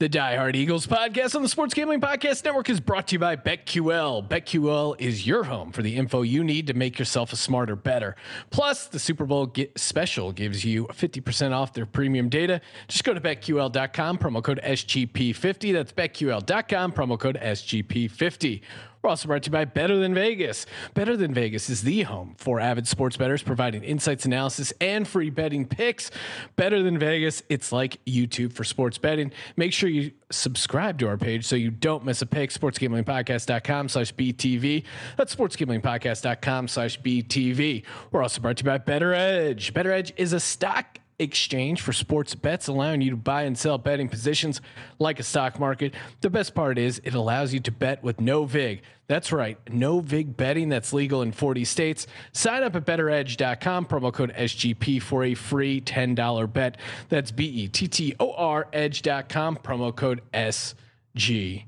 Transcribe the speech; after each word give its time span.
The 0.00 0.08
Die 0.08 0.36
Hard 0.36 0.56
Eagles 0.56 0.86
podcast 0.86 1.36
on 1.36 1.42
the 1.42 1.48
Sports 1.50 1.74
Gambling 1.74 2.00
Podcast 2.00 2.42
Network 2.42 2.70
is 2.70 2.80
brought 2.80 3.08
to 3.08 3.16
you 3.16 3.18
by 3.18 3.36
BetQL. 3.36 4.26
BetQL 4.26 4.98
is 4.98 5.26
your 5.26 5.44
home 5.44 5.72
for 5.72 5.82
the 5.82 5.94
info 5.94 6.22
you 6.22 6.42
need 6.42 6.68
to 6.68 6.72
make 6.72 6.98
yourself 6.98 7.34
a 7.34 7.36
smarter, 7.36 7.76
better. 7.76 8.16
Plus, 8.48 8.86
the 8.86 8.98
Super 8.98 9.26
Bowl 9.26 9.52
special 9.76 10.32
gives 10.32 10.64
you 10.64 10.86
50% 10.86 11.52
off 11.52 11.74
their 11.74 11.84
premium 11.84 12.30
data. 12.30 12.62
Just 12.88 13.04
go 13.04 13.12
to 13.12 13.20
betql.com, 13.20 14.16
promo 14.16 14.42
code 14.42 14.58
SGP50. 14.64 15.74
That's 15.74 15.92
betql.com, 15.92 16.92
promo 16.92 17.20
code 17.20 17.38
SGP50. 17.38 18.62
We're 19.02 19.10
also 19.10 19.28
brought 19.28 19.44
to 19.44 19.48
you 19.48 19.52
by 19.52 19.64
Better 19.64 19.98
Than 19.98 20.12
Vegas. 20.12 20.66
Better 20.92 21.16
Than 21.16 21.32
Vegas 21.32 21.70
is 21.70 21.82
the 21.82 22.02
home 22.02 22.34
for 22.36 22.60
avid 22.60 22.86
sports 22.86 23.16
bettors, 23.16 23.42
providing 23.42 23.82
insights, 23.82 24.26
analysis, 24.26 24.72
and 24.80 25.08
free 25.08 25.30
betting 25.30 25.66
picks. 25.66 26.10
Better 26.56 26.82
Than 26.82 26.98
Vegas, 26.98 27.42
it's 27.48 27.72
like 27.72 28.04
YouTube 28.04 28.52
for 28.52 28.62
sports 28.62 28.98
betting. 28.98 29.32
Make 29.56 29.72
sure 29.72 29.88
you 29.88 30.12
subscribe 30.30 30.98
to 30.98 31.08
our 31.08 31.16
page 31.16 31.46
so 31.46 31.56
you 31.56 31.70
don't 31.70 32.04
miss 32.04 32.20
a 32.20 32.26
pick. 32.26 32.50
SportsGamblingPodcast.com 32.50 33.88
slash 33.88 34.14
BTV. 34.14 34.84
That's 35.16 35.34
SportsGamblingPodcast.com 35.34 36.68
slash 36.68 37.00
BTV. 37.00 37.84
We're 38.10 38.22
also 38.22 38.40
brought 38.40 38.58
to 38.58 38.64
you 38.64 38.70
by 38.70 38.78
Better 38.78 39.14
Edge. 39.14 39.72
Better 39.72 39.92
Edge 39.92 40.12
is 40.16 40.34
a 40.34 40.40
stock 40.40 40.98
exchange 41.20 41.80
for 41.82 41.92
sports 41.92 42.34
bets, 42.34 42.66
allowing 42.68 43.00
you 43.00 43.10
to 43.10 43.16
buy 43.16 43.42
and 43.42 43.56
sell 43.56 43.78
betting 43.78 44.08
positions 44.08 44.60
like 44.98 45.20
a 45.20 45.22
stock 45.22 45.60
market. 45.60 45.94
The 46.20 46.30
best 46.30 46.54
part 46.54 46.78
is 46.78 47.00
it 47.04 47.14
allows 47.14 47.52
you 47.52 47.60
to 47.60 47.70
bet 47.70 48.02
with 48.02 48.20
no 48.20 48.44
VIG. 48.44 48.82
That's 49.06 49.32
right, 49.32 49.58
no 49.68 50.00
VIG 50.00 50.36
betting 50.36 50.68
that's 50.68 50.92
legal 50.92 51.22
in 51.22 51.32
40 51.32 51.64
states. 51.64 52.06
Sign 52.32 52.62
up 52.62 52.76
at 52.76 52.86
betteredge.com, 52.86 53.86
promo 53.86 54.12
code 54.12 54.32
SGP 54.34 55.02
for 55.02 55.24
a 55.24 55.34
free 55.34 55.80
$10 55.80 56.52
bet. 56.52 56.76
That's 57.08 57.30
B 57.30 57.44
E 57.44 57.68
T 57.68 57.88
T 57.88 58.14
O 58.20 58.32
R 58.32 58.68
edge.com, 58.72 59.56
promo 59.56 59.94
code 59.94 60.22
SGP. 60.32 61.66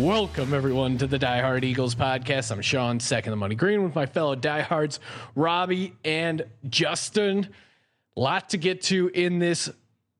Welcome, 0.00 0.54
everyone, 0.54 0.96
to 0.98 1.06
the 1.06 1.18
Die 1.18 1.40
Hard 1.42 1.64
Eagles 1.64 1.94
podcast. 1.94 2.50
I'm 2.50 2.62
Sean, 2.62 2.98
second 2.98 3.30
the 3.30 3.36
money 3.36 3.54
green, 3.54 3.84
with 3.84 3.94
my 3.94 4.06
fellow 4.06 4.34
diehards, 4.34 5.00
Robbie 5.34 5.92
and 6.02 6.46
Justin. 6.70 7.50
Lot 8.16 8.48
to 8.50 8.56
get 8.56 8.80
to 8.84 9.08
in 9.08 9.38
this 9.38 9.68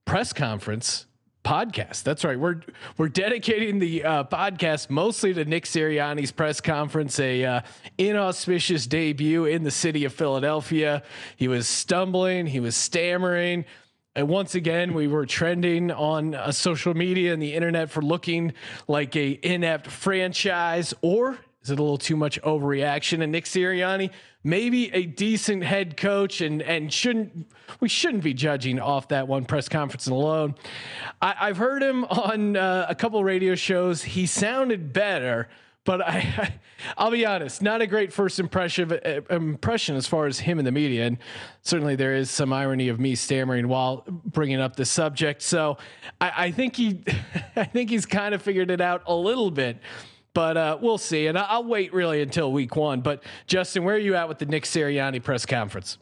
press 0.05 0.35
conference 0.35 1.07
podcast. 1.43 2.03
That's 2.03 2.23
right. 2.23 2.39
We're 2.39 2.61
we're 2.99 3.09
dedicating 3.09 3.79
the 3.79 4.05
uh, 4.05 4.25
podcast 4.25 4.91
mostly 4.91 5.33
to 5.33 5.45
Nick 5.47 5.65
Sirianni's 5.65 6.33
press 6.33 6.61
conference, 6.61 7.19
a 7.19 7.43
uh, 7.43 7.61
inauspicious 7.97 8.87
debut 8.87 9.47
in 9.47 9.63
the 9.63 9.71
city 9.71 10.05
of 10.05 10.13
Philadelphia. 10.13 11.03
He 11.37 11.49
was 11.49 11.67
stumbling, 11.67 12.47
he 12.47 12.61
was 12.61 12.77
stammering. 12.77 13.65
And 14.15 14.29
once 14.29 14.55
again, 14.55 14.93
we 14.93 15.07
were 15.07 15.25
trending 15.25 15.91
on 15.91 16.35
uh, 16.35 16.53
social 16.53 16.93
media 16.93 17.33
and 17.33 17.41
the 17.41 17.55
internet 17.55 17.91
for 17.91 18.03
looking 18.03 18.53
like 18.87 19.17
a 19.17 19.39
inept 19.43 19.87
franchise, 19.87 20.93
or 21.01 21.39
is 21.63 21.71
it 21.71 21.79
a 21.79 21.83
little 21.83 21.97
too 21.97 22.17
much 22.17 22.39
overreaction? 22.43 23.23
And 23.23 23.33
Nick 23.33 23.47
Sirianni, 23.47 24.11
maybe 24.45 24.93
a 24.93 25.07
decent 25.07 25.65
head 25.65 25.97
coach, 25.97 26.43
and 26.43 26.61
and 26.61 26.93
shouldn't 26.93 27.51
we 27.81 27.89
shouldn't 27.89 28.23
be 28.23 28.35
judging 28.35 28.79
off 28.79 29.09
that 29.09 29.29
one 29.29 29.47
press 29.47 29.67
conference 29.71 30.07
alone. 30.09 30.57
I, 31.23 31.47
have 31.47 31.57
heard 31.57 31.83
him 31.83 32.05
on 32.05 32.55
uh, 32.55 32.85
a 32.91 32.95
couple 32.95 33.25
radio 33.25 33.55
shows. 33.55 34.03
He 34.03 34.27
sounded 34.27 34.93
better 34.93 35.49
but 35.85 36.01
I, 36.01 36.55
I'll 36.97 37.11
be 37.11 37.27
honest, 37.27 37.63
not 37.63 37.81
a 37.83 37.87
great 37.87 38.13
first 38.13 38.39
impression 38.39 38.93
uh, 38.93 39.21
impression 39.31 39.97
as 39.97 40.07
far 40.07 40.27
as 40.27 40.39
him 40.39 40.59
in 40.59 40.65
the 40.65 40.73
media, 40.73 41.07
and 41.07 41.19
certainly 41.63 41.97
there 41.97 42.15
is 42.15 42.31
some 42.31 42.53
irony 42.53 42.89
of 42.89 43.01
me 43.01 43.15
stammering 43.15 43.69
while 43.69 44.05
bringing 44.07 44.61
up 44.61 44.77
the 44.77 44.85
subject. 44.85 45.43
So 45.43 45.79
I, 46.21 46.33
I 46.37 46.51
think 46.51 46.77
he, 46.77 47.03
I 47.57 47.65
think 47.65 47.91
he's 47.91 48.07
kind 48.07 48.35
of 48.35 48.43
figured 48.43 48.71
it 48.71 48.81
out 48.81 49.03
a 49.07 49.15
little 49.15 49.51
bit, 49.51 49.79
but 50.35 50.57
uh, 50.57 50.79
we'll 50.81 50.99
see. 50.99 51.27
And 51.27 51.39
I'll 51.39 51.65
wait 51.65 51.93
really 51.93 52.23
until 52.23 52.53
week 52.53 52.77
one. 52.77 53.01
But 53.01 53.23
Justin, 53.47 53.85
where 53.85 53.97
are 53.97 53.99
you 53.99 54.15
at 54.15 54.29
with 54.29 54.39
the 54.39 54.47
Nick 54.47 54.65
Sirianni 54.65 55.23
press 55.23 55.47
conference? 55.47 55.99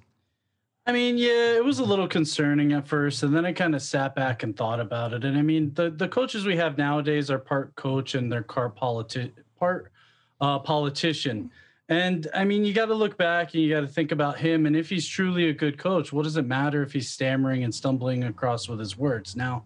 I 0.87 0.93
mean, 0.93 1.19
yeah, 1.19 1.55
it 1.57 1.65
was 1.65 1.79
a 1.79 1.85
little 1.85 2.09
concerning 2.09 2.73
at 2.73 2.89
first, 2.89 3.23
and 3.23 3.37
then 3.37 3.45
I 3.45 3.53
kind 3.53 3.75
of 3.75 3.83
sat 3.83 4.15
back 4.15 4.43
and 4.43 4.57
thought 4.57 4.81
about 4.81 5.13
it. 5.13 5.25
And 5.25 5.37
I 5.37 5.43
mean, 5.43 5.73
the 5.75 5.91
the 5.91 6.09
coaches 6.09 6.47
we 6.47 6.57
have 6.57 6.79
nowadays 6.79 7.31
are 7.31 7.39
part 7.39 7.75
coach 7.77 8.15
and 8.15 8.33
they're 8.33 8.43
part 8.43 8.77
politi- 8.77 9.31
part 9.61 9.93
uh, 10.41 10.59
politician. 10.59 11.51
And 11.89 12.29
I 12.35 12.45
mean, 12.45 12.65
you 12.65 12.73
got 12.73 12.87
to 12.87 12.95
look 12.95 13.17
back 13.19 13.53
and 13.53 13.63
you 13.63 13.69
got 13.69 13.81
to 13.81 13.87
think 13.89 14.13
about 14.13 14.39
him. 14.39 14.67
And 14.67 14.77
if 14.77 14.89
he's 14.89 15.07
truly 15.07 15.49
a 15.49 15.53
good 15.53 15.77
coach, 15.77 16.13
what 16.13 16.23
does 16.23 16.37
it 16.37 16.47
matter 16.47 16.83
if 16.83 16.93
he's 16.93 17.11
stammering 17.11 17.65
and 17.65 17.75
stumbling 17.75 18.25
across 18.25 18.69
with 18.69 18.79
his 18.79 18.97
words? 18.97 19.35
Now, 19.35 19.65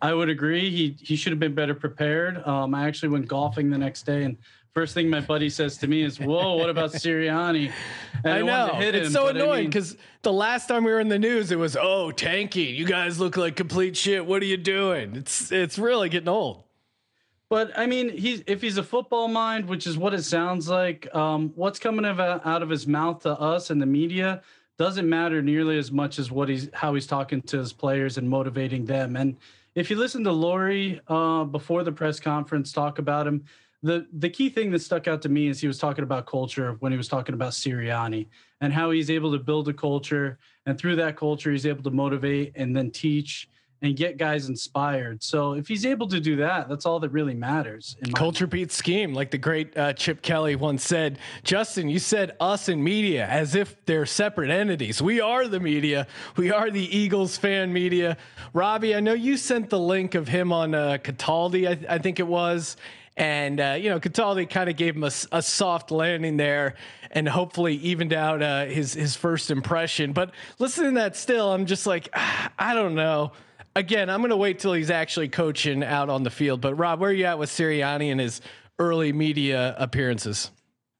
I 0.00 0.14
would 0.14 0.28
agree 0.28 0.70
he 0.70 0.96
he 1.00 1.16
should 1.16 1.32
have 1.32 1.38
been 1.38 1.54
better 1.54 1.74
prepared. 1.74 2.46
Um, 2.46 2.74
I 2.74 2.86
actually 2.86 3.10
went 3.10 3.28
golfing 3.28 3.70
the 3.70 3.78
next 3.78 4.04
day, 4.04 4.24
and 4.24 4.36
first 4.74 4.94
thing 4.94 5.08
my 5.08 5.20
buddy 5.20 5.48
says 5.48 5.78
to 5.78 5.86
me 5.86 6.02
is, 6.02 6.18
"Whoa, 6.18 6.56
what 6.56 6.70
about 6.70 6.92
Sirianni?" 7.02 7.72
And 8.24 8.32
I 8.32 8.42
know 8.42 8.70
it's 8.78 9.12
so 9.12 9.28
annoying 9.28 9.66
because 9.66 9.92
I 9.92 9.96
mean, 9.96 10.02
the 10.22 10.32
last 10.32 10.68
time 10.68 10.84
we 10.84 10.92
were 10.92 11.00
in 11.00 11.08
the 11.08 11.18
news, 11.18 11.50
it 11.50 11.58
was, 11.58 11.76
"Oh, 11.76 12.12
Tanky, 12.14 12.74
You 12.74 12.84
guys 12.86 13.18
look 13.18 13.36
like 13.36 13.56
complete 13.56 13.96
shit. 13.96 14.24
What 14.26 14.42
are 14.42 14.46
you 14.46 14.58
doing?" 14.58 15.16
It's 15.16 15.50
it's 15.52 15.78
really 15.78 16.08
getting 16.08 16.28
old. 16.28 16.65
But 17.48 17.78
I 17.78 17.86
mean, 17.86 18.16
he's 18.16 18.42
if 18.46 18.60
he's 18.60 18.76
a 18.76 18.82
football 18.82 19.28
mind, 19.28 19.68
which 19.68 19.86
is 19.86 19.96
what 19.96 20.14
it 20.14 20.24
sounds 20.24 20.68
like, 20.68 21.12
um, 21.14 21.52
what's 21.54 21.78
coming 21.78 22.04
out 22.04 22.62
of 22.62 22.68
his 22.68 22.86
mouth 22.86 23.20
to 23.22 23.30
us 23.30 23.70
and 23.70 23.80
the 23.80 23.86
media 23.86 24.42
doesn't 24.78 25.08
matter 25.08 25.40
nearly 25.40 25.78
as 25.78 25.90
much 25.90 26.18
as 26.18 26.30
what 26.30 26.48
he's 26.48 26.68
how 26.74 26.94
he's 26.94 27.06
talking 27.06 27.40
to 27.42 27.58
his 27.58 27.72
players 27.72 28.18
and 28.18 28.28
motivating 28.28 28.84
them. 28.84 29.16
And 29.16 29.36
if 29.74 29.90
you 29.90 29.96
listen 29.96 30.24
to 30.24 30.30
Lurie 30.30 31.00
uh, 31.08 31.44
before 31.44 31.84
the 31.84 31.92
press 31.92 32.18
conference 32.18 32.72
talk 32.72 32.98
about 32.98 33.26
him, 33.26 33.44
the 33.82 34.06
the 34.12 34.28
key 34.28 34.48
thing 34.48 34.72
that 34.72 34.80
stuck 34.80 35.06
out 35.06 35.22
to 35.22 35.28
me 35.28 35.46
is 35.46 35.60
he 35.60 35.68
was 35.68 35.78
talking 35.78 36.02
about 36.02 36.26
culture 36.26 36.76
when 36.80 36.90
he 36.90 36.98
was 36.98 37.08
talking 37.08 37.34
about 37.34 37.52
Sirianni 37.52 38.26
and 38.60 38.72
how 38.72 38.90
he's 38.90 39.10
able 39.10 39.30
to 39.32 39.38
build 39.38 39.68
a 39.68 39.72
culture, 39.72 40.38
and 40.66 40.76
through 40.76 40.96
that 40.96 41.16
culture, 41.16 41.52
he's 41.52 41.66
able 41.66 41.84
to 41.84 41.90
motivate 41.90 42.52
and 42.56 42.74
then 42.76 42.90
teach 42.90 43.48
and 43.82 43.96
get 43.96 44.16
guys 44.16 44.48
inspired. 44.48 45.22
So 45.22 45.52
if 45.52 45.68
he's 45.68 45.84
able 45.84 46.08
to 46.08 46.18
do 46.18 46.36
that, 46.36 46.68
that's 46.68 46.86
all 46.86 46.98
that 47.00 47.10
really 47.10 47.34
matters. 47.34 47.96
Culture 48.14 48.46
beats 48.46 48.74
scheme, 48.74 49.12
like 49.12 49.30
the 49.30 49.38
great 49.38 49.76
uh, 49.76 49.92
Chip 49.92 50.22
Kelly 50.22 50.56
once 50.56 50.84
said. 50.84 51.18
Justin, 51.44 51.88
you 51.88 51.98
said 51.98 52.36
us 52.40 52.68
and 52.68 52.82
media 52.82 53.26
as 53.26 53.54
if 53.54 53.76
they're 53.84 54.06
separate 54.06 54.50
entities. 54.50 55.02
We 55.02 55.20
are 55.20 55.46
the 55.46 55.60
media. 55.60 56.06
We 56.36 56.50
are 56.50 56.70
the 56.70 56.96
Eagles 56.96 57.36
fan 57.36 57.72
media. 57.72 58.16
Robbie, 58.54 58.94
I 58.94 59.00
know 59.00 59.12
you 59.12 59.36
sent 59.36 59.68
the 59.68 59.78
link 59.78 60.14
of 60.14 60.28
him 60.28 60.52
on 60.52 60.74
uh, 60.74 60.98
Cataldi, 61.02 61.68
I, 61.68 61.74
th- 61.74 61.86
I 61.88 61.98
think 61.98 62.18
it 62.18 62.26
was. 62.26 62.76
And, 63.18 63.60
uh, 63.60 63.76
you 63.78 63.88
know, 63.88 63.98
Cataldi 63.98 64.48
kind 64.48 64.68
of 64.68 64.76
gave 64.76 64.94
him 64.94 65.04
a, 65.04 65.12
a, 65.32 65.40
soft 65.40 65.90
landing 65.90 66.36
there 66.36 66.74
and 67.10 67.26
hopefully 67.26 67.76
evened 67.76 68.12
out 68.12 68.42
uh, 68.42 68.66
his, 68.66 68.92
his 68.92 69.16
first 69.16 69.50
impression. 69.50 70.12
But 70.12 70.32
listening 70.58 70.94
to 70.94 71.00
that 71.00 71.16
still, 71.16 71.50
I'm 71.50 71.64
just 71.64 71.86
like, 71.86 72.10
I 72.58 72.74
don't 72.74 72.94
know 72.94 73.32
again, 73.76 74.10
I'm 74.10 74.20
going 74.20 74.30
to 74.30 74.36
wait 74.36 74.58
till 74.58 74.72
he's 74.72 74.90
actually 74.90 75.28
coaching 75.28 75.84
out 75.84 76.08
on 76.08 76.22
the 76.22 76.30
field. 76.30 76.60
But 76.60 76.74
Rob, 76.74 77.00
where 77.00 77.10
are 77.10 77.12
you 77.12 77.26
at 77.26 77.38
with 77.38 77.50
Sirianni 77.50 78.10
and 78.10 78.20
his 78.20 78.40
early 78.78 79.12
media 79.12 79.76
appearances? 79.78 80.50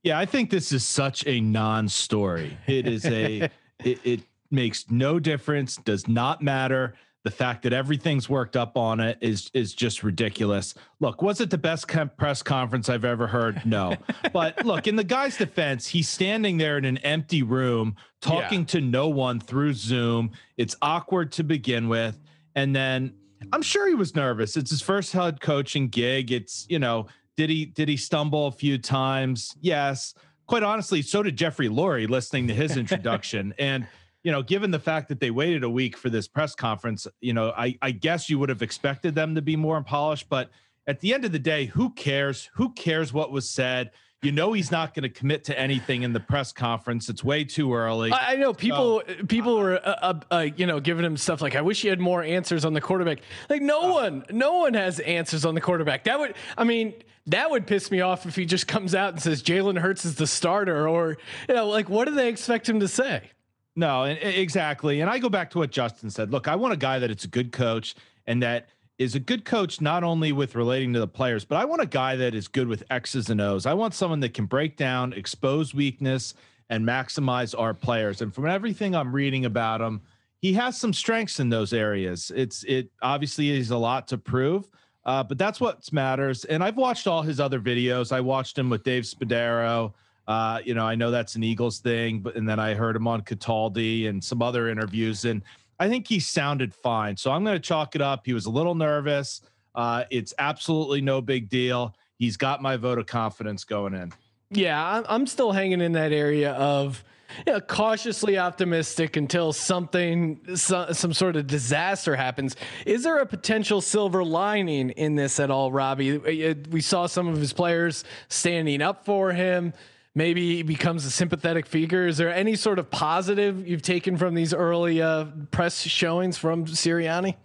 Yeah, 0.03 0.19
I 0.19 0.27
think 0.27 0.51
this 0.51 0.71
is 0.71 0.87
such 0.87 1.27
a 1.27 1.41
non-story. 1.41 2.57
It 2.67 2.87
is 2.87 3.05
a 3.07 3.51
it, 3.85 3.99
it 4.05 4.21
makes 4.51 4.89
no 4.89 5.19
difference, 5.19 5.77
does 5.77 6.07
not 6.07 6.43
matter. 6.43 6.95
The 7.25 7.33
fact 7.33 7.65
that 7.65 7.73
everything's 7.73 8.29
worked 8.29 8.57
up 8.57 8.77
on 8.77 9.01
it 9.01 9.19
is 9.21 9.51
is 9.53 9.75
just 9.75 10.05
ridiculous. 10.05 10.75
Look, 11.01 11.23
was 11.23 11.41
it 11.41 11.51
the 11.51 11.59
best 11.59 11.89
press 12.17 12.41
conference 12.41 12.89
I've 12.89 13.05
ever 13.05 13.27
heard? 13.27 13.67
No. 13.67 13.97
but 14.33 14.65
look, 14.65 14.87
in 14.87 14.95
the 14.95 15.03
guy's 15.03 15.37
defense, 15.37 15.89
he's 15.89 16.09
standing 16.09 16.57
there 16.57 16.79
in 16.79 16.85
an 16.85 16.99
empty 16.99 17.43
room 17.43 17.97
talking 18.21 18.61
yeah. 18.61 18.67
to 18.67 18.81
no 18.81 19.09
one 19.09 19.41
through 19.41 19.73
Zoom. 19.73 20.31
It's 20.57 20.77
awkward 20.81 21.33
to 21.33 21.43
begin 21.43 21.89
with. 21.89 22.17
And 22.57 22.75
then 22.75 23.13
I'm 23.53 23.63
sure 23.63 23.87
he 23.87 23.95
was 23.95 24.17
nervous. 24.17 24.57
It's 24.57 24.71
his 24.71 24.83
first 24.83 25.13
head 25.13 25.41
coaching 25.41 25.89
gig. 25.89 26.33
It's, 26.33 26.67
you 26.69 26.81
know, 26.81 27.07
did 27.37 27.51
he 27.51 27.67
did 27.67 27.89
he 27.89 27.97
stumble 27.97 28.49
a 28.49 28.53
few 28.53 28.79
times? 28.79 29.55
Yes. 29.61 30.15
Quite 30.47 30.63
honestly, 30.63 31.03
so 31.03 31.23
did 31.23 31.37
Jeffrey 31.37 31.69
Lurie 31.69 32.09
listening 32.09 32.49
to 32.49 32.55
his 32.55 32.77
introduction. 32.77 33.55
and 33.59 33.87
you 34.25 34.33
know, 34.33 34.43
given 34.43 34.73
the 34.73 34.81
fact 34.81 35.09
that 35.11 35.21
they 35.21 35.31
waited 35.31 35.63
a 35.63 35.71
week 35.71 35.97
for 35.97 36.11
this 36.11 36.27
press 36.27 36.53
conference, 36.57 37.07
you 37.21 37.33
know, 37.33 37.53
I, 37.57 37.79
I 37.81 37.93
guess 37.93 38.29
you 38.29 38.41
would 38.41 38.49
have 38.49 38.61
expected 38.61 39.15
them 39.15 39.37
to 39.37 39.43
be 39.43 39.55
more 39.55 39.81
polished. 39.85 40.29
But 40.29 40.51
at 40.89 40.99
the 40.99 41.15
end 41.15 41.25
of 41.25 41.31
the 41.31 41.39
day, 41.39 41.67
who 41.67 41.91
cares? 41.91 42.51
Who 42.55 42.73
cares 42.73 43.13
what 43.13 43.31
was 43.31 43.49
said? 43.49 43.93
You 44.23 44.33
know 44.33 44.53
he's 44.53 44.71
not 44.71 44.95
going 44.95 45.03
to 45.03 45.09
commit 45.09 45.45
to 45.45 45.59
anything 45.59 46.03
in 46.03 46.13
the 46.13 46.21
press 46.21 46.53
conference. 46.53 47.09
It's 47.09 47.23
way 47.23 47.45
too 47.45 47.75
early. 47.75 48.11
I, 48.13 48.33
I 48.33 48.37
know 48.37 48.53
people 48.55 49.03
people 49.29 49.59
were 49.59 49.77
uh, 49.77 49.97
uh, 50.01 50.21
uh, 50.31 50.47
you 50.57 50.67
know 50.67 50.81
giving 50.81 51.05
him 51.05 51.17
stuff 51.17 51.43
like 51.43 51.55
I 51.55 51.61
wish 51.61 51.83
he 51.83 51.89
had 51.89 52.01
more 52.01 52.23
answers 52.23 52.65
on 52.65 52.73
the 52.73 52.81
quarterback. 52.81 53.19
Like 53.49 53.63
no 53.63 53.93
one 53.93 54.25
no 54.31 54.59
one 54.59 54.75
has 54.75 55.01
answers 55.01 55.45
on 55.45 55.55
the 55.55 55.61
quarterback. 55.61 56.05
That 56.05 56.19
would 56.19 56.35
I 56.57 56.65
mean 56.65 56.95
that 57.27 57.51
would 57.51 57.67
piss 57.67 57.91
me 57.91 58.01
off 58.01 58.27
if 58.27 58.37
he 58.37 58.47
just 58.47 58.67
comes 58.67 58.95
out 58.95 59.13
and 59.13 59.23
says 59.23 59.43
Jalen 59.43 59.79
Hurts 59.79 60.05
is 60.05 60.15
the 60.15 60.27
starter 60.27 60.89
or 60.89 61.19
you 61.49 61.55
know 61.55 61.69
like 61.69 61.89
what 61.89 62.07
do 62.07 62.15
they 62.15 62.29
expect 62.29 62.69
him 62.69 62.81
to 62.81 62.89
say? 62.89 63.31
No, 63.79 64.05
and, 64.05 64.19
exactly. 64.19 65.03
And 65.03 65.11
I 65.11 65.19
go 65.19 65.29
back 65.29 65.51
to 65.51 65.59
what 65.59 65.71
Justin 65.71 66.09
said. 66.11 66.33
Look, 66.33 66.49
I 66.49 66.57
want 66.57 66.73
a 66.73 66.79
guy 66.79 66.99
that 66.99 67.11
it's 67.11 67.25
a 67.25 67.29
good 67.29 67.53
coach 67.53 67.95
and 68.27 68.43
that 68.43 68.69
is 68.99 69.15
a 69.15 69.21
good 69.21 69.45
coach 69.45 69.81
not 69.81 70.03
only 70.03 70.33
with 70.33 70.55
relating 70.55 70.93
to 70.95 71.01
the 71.01 71.09
players, 71.09 71.45
but 71.45 71.57
I 71.57 71.65
want 71.65 71.83
a 71.83 71.87
guy 71.87 72.17
that 72.17 72.35
is 72.35 72.49
good 72.49 72.67
with 72.67 72.83
X's 72.91 73.29
and 73.29 73.41
O's. 73.41 73.67
I 73.67 73.75
want 73.75 73.95
someone 73.95 74.21
that 74.21 74.33
can 74.35 74.47
break 74.47 74.77
down, 74.77 75.13
expose 75.13 75.75
weakness, 75.75 76.35
and 76.71 76.87
maximize 76.87 77.59
our 77.59 77.75
players. 77.75 78.23
And 78.23 78.35
from 78.35 78.47
everything 78.47 78.95
I'm 78.95 79.15
reading 79.15 79.45
about 79.45 79.81
him, 79.81 80.01
he 80.41 80.53
has 80.55 80.79
some 80.79 80.93
strengths 80.93 81.41
in 81.41 81.49
those 81.49 81.73
areas. 81.73 82.33
It's 82.35 82.65
it 82.65 82.91
obviously 83.03 83.51
is 83.51 83.71
a 83.71 83.77
lot 83.77 84.09
to 84.09 84.19
prove, 84.19 84.69
uh, 85.05 85.23
but 85.23 85.39
that's 85.39 85.61
what 85.61 85.93
matters. 85.93 86.45
And 86.45 86.63
I've 86.65 86.77
watched 86.77 87.07
all 87.07 87.23
his 87.23 87.41
other 87.41 87.61
videos. 87.61 88.13
I 88.13 88.21
watched 88.21 88.59
him 88.59 88.71
with 88.71 88.83
Dave 88.83 89.05
Spadaro. 89.05 89.93
Uh, 90.27 90.61
you 90.65 90.75
know, 90.75 90.85
I 90.85 90.95
know 90.95 91.11
that's 91.11 91.37
an 91.37 91.45
Eagles 91.45 91.79
thing, 91.79 92.21
but 92.21 92.35
and 92.35 92.49
then 92.49 92.59
I 92.59 92.75
heard 92.75 92.97
him 92.97 93.07
on 93.07 93.23
Cataldi 93.23 94.09
and 94.09 94.23
some 94.23 94.43
other 94.43 94.69
interviews, 94.69 95.25
and 95.25 95.43
I 95.79 95.89
think 95.89 96.09
he 96.09 96.21
sounded 96.21 96.75
fine. 96.75 97.17
So 97.17 97.31
I'm 97.31 97.45
going 97.45 97.57
to 97.57 97.61
chalk 97.61 97.95
it 97.95 98.01
up. 98.01 98.23
He 98.25 98.33
was 98.33 98.47
a 98.47 98.51
little 98.51 98.75
nervous. 98.75 99.43
Uh, 99.75 100.05
it's 100.11 100.33
absolutely 100.39 101.01
no 101.01 101.21
big 101.21 101.49
deal. 101.49 101.95
He's 102.19 102.37
got 102.37 102.63
my 102.63 102.77
vote 102.77 102.99
of 102.99 103.07
confidence 103.07 103.65
going 103.65 103.95
in. 103.95 104.13
Yeah, 104.51 105.03
I'm 105.09 105.27
still 105.27 105.53
hanging 105.53 105.81
in 105.81 105.93
that 105.93 106.13
area 106.13 106.53
of 106.53 107.05
you 107.47 107.53
know, 107.53 107.61
cautiously 107.61 108.39
optimistic 108.39 109.17
until 109.17 109.53
something, 109.53 110.41
some, 110.55 110.95
some 110.95 111.13
sort 111.13 111.37
of 111.37 111.47
disaster 111.47 112.17
happens. 112.17 112.57
Is 112.87 113.03
there 113.03 113.19
a 113.19 113.27
potential 113.27 113.81
silver 113.81 114.25
lining 114.25 114.91
in 114.91 115.17
this 115.17 115.41
at 115.41 115.51
all, 115.51 115.73
Robbie? 115.73 116.19
We 116.19 116.81
saw 116.81 117.07
some 117.07 117.29
of 117.29 117.37
his 117.37 117.53
players 117.53 118.05
standing 118.29 118.81
up 118.81 119.05
for 119.05 119.33
him 119.33 119.75
maybe 120.17 120.57
he 120.57 120.63
becomes 120.65 121.05
a 121.05 121.11
sympathetic 121.11 121.67
figure. 121.67 122.09
Is 122.09 122.17
there 122.17 122.35
any 122.35 122.57
sort 122.57 122.81
of 122.81 122.91
positive 122.91 123.69
you've 123.69 123.83
taken 123.83 124.17
from 124.17 124.35
these 124.35 124.53
early 124.53 125.01
uh, 125.01 125.27
press 125.53 125.83
showings 125.83 126.37
from 126.37 126.65
Sirianni? 126.65 127.37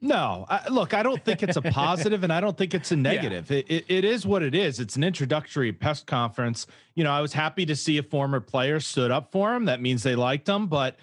No, 0.00 0.44
I, 0.50 0.68
look, 0.68 0.92
I 0.92 1.02
don't 1.02 1.24
think 1.24 1.42
it's 1.42 1.56
a 1.56 1.62
positive 1.62 2.24
and 2.24 2.32
I 2.32 2.40
don't 2.40 2.58
think 2.58 2.74
it's 2.74 2.92
a 2.92 2.96
negative. 2.96 3.50
Yeah. 3.50 3.58
It, 3.58 3.66
it, 3.70 3.84
it 3.88 4.04
is 4.04 4.26
what 4.26 4.42
it 4.42 4.54
is. 4.54 4.78
It's 4.78 4.96
an 4.96 5.04
introductory 5.04 5.72
press 5.72 6.02
conference. 6.02 6.66
You 6.94 7.04
know, 7.04 7.10
I 7.10 7.22
was 7.22 7.32
happy 7.32 7.64
to 7.64 7.76
see 7.76 7.96
a 7.96 8.02
former 8.02 8.40
player 8.40 8.80
stood 8.80 9.10
up 9.10 9.32
for 9.32 9.54
him. 9.54 9.64
That 9.64 9.80
means 9.80 10.02
they 10.02 10.16
liked 10.16 10.46
him. 10.46 10.66
But, 10.66 10.96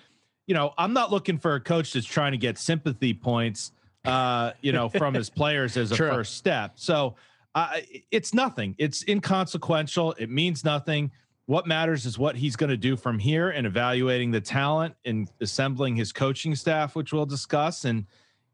you 0.46 0.54
know, 0.54 0.76
I'm 0.78 0.94
not 0.94 1.10
looking 1.10 1.40
for 1.40 1.56
a 1.56 1.60
coach 1.60 1.94
that's 1.94 2.06
trying 2.06 2.34
to 2.34 2.38
get 2.38 2.60
sympathy 2.60 3.16
points, 3.16 3.72
uh, 4.06 4.52
you 4.62 4.72
know, 4.72 4.88
from 4.88 5.16
his 5.16 5.32
players 5.32 5.78
as 5.78 5.92
a 5.92 5.96
True. 5.96 6.10
first 6.12 6.36
step. 6.36 6.74
So 6.76 7.16
uh, 7.56 7.77
it's 8.12 8.33
nothing. 8.33 8.75
It's 8.77 9.03
inconsequential. 9.07 10.13
It 10.13 10.30
means 10.30 10.63
nothing. 10.63 11.12
What 11.48 11.68
matters 11.68 12.06
is 12.06 12.18
what 12.18 12.36
he's 12.36 12.56
going 12.56 12.69
to 12.69 12.77
do 12.77 12.95
from 12.95 13.19
here 13.19 13.50
and 13.50 13.68
evaluating 13.68 14.31
the 14.31 14.39
talent 14.39 14.95
and 15.03 15.30
assembling 15.42 15.95
his 15.95 16.13
coaching 16.13 16.56
staff, 16.56 16.95
which 16.95 17.12
we'll 17.12 17.25
discuss, 17.25 17.86
and 17.86 18.06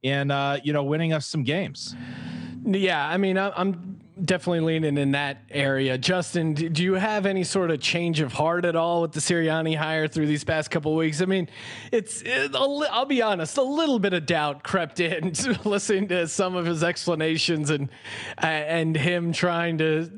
and 0.03 0.31
uh, 0.31 0.57
you 0.63 0.73
know, 0.73 0.83
winning 0.83 1.13
us 1.13 1.27
some 1.27 1.43
games. 1.43 1.95
Yeah, 2.63 3.07
I 3.07 3.17
mean, 3.17 3.37
I'm 3.37 3.96
definitely 4.25 4.61
leaning 4.61 4.97
in 4.97 5.11
that 5.11 5.43
area. 5.49 5.97
Justin, 5.97 6.53
do 6.53 6.83
you 6.83 6.93
have 6.93 7.25
any 7.25 7.43
sort 7.43 7.71
of 7.71 7.79
change 7.79 8.19
of 8.19 8.33
heart 8.33 8.65
at 8.65 8.75
all 8.75 9.01
with 9.01 9.11
the 9.11 9.19
Sirianni 9.19 9.75
hire 9.75 10.07
through 10.07 10.27
these 10.27 10.43
past 10.43 10.71
couple 10.71 10.95
weeks? 10.95 11.21
I 11.21 11.25
mean, 11.25 11.49
it's 11.91 12.21
it, 12.23 12.55
I'll 12.55 13.05
be 13.05 13.21
honest, 13.21 13.57
a 13.57 13.63
little 13.63 13.99
bit 13.99 14.13
of 14.13 14.25
doubt 14.25 14.63
crept 14.63 14.99
in 14.99 15.33
listening 15.65 16.07
to 16.09 16.27
some 16.27 16.55
of 16.55 16.65
his 16.65 16.83
explanations 16.83 17.69
and 17.69 17.89
and 18.37 18.95
him 18.95 19.31
trying 19.31 19.77
to, 19.79 20.09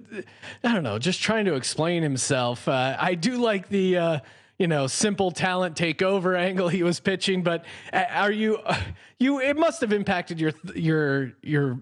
I 0.63 0.73
don't 0.73 0.83
know, 0.83 0.99
just 0.99 1.21
trying 1.21 1.45
to 1.45 1.55
explain 1.55 2.03
himself. 2.03 2.67
Uh, 2.67 2.95
I 2.99 3.15
do 3.15 3.37
like 3.37 3.69
the. 3.69 3.97
Uh, 3.97 4.19
you 4.57 4.67
know, 4.67 4.87
simple 4.87 5.31
talent 5.31 5.77
takeover 5.77 6.37
angle 6.47 6.67
he 6.67 6.83
was 6.83 6.99
pitching, 6.99 7.43
but 7.43 7.63
uh, 7.93 8.03
are 8.11 8.31
you 8.31 8.59
you 9.17 9.39
it 9.39 9.57
must 9.57 9.79
have 9.79 9.93
impacted 9.93 10.39
your 10.39 10.51
your 10.75 11.31
your 11.41 11.79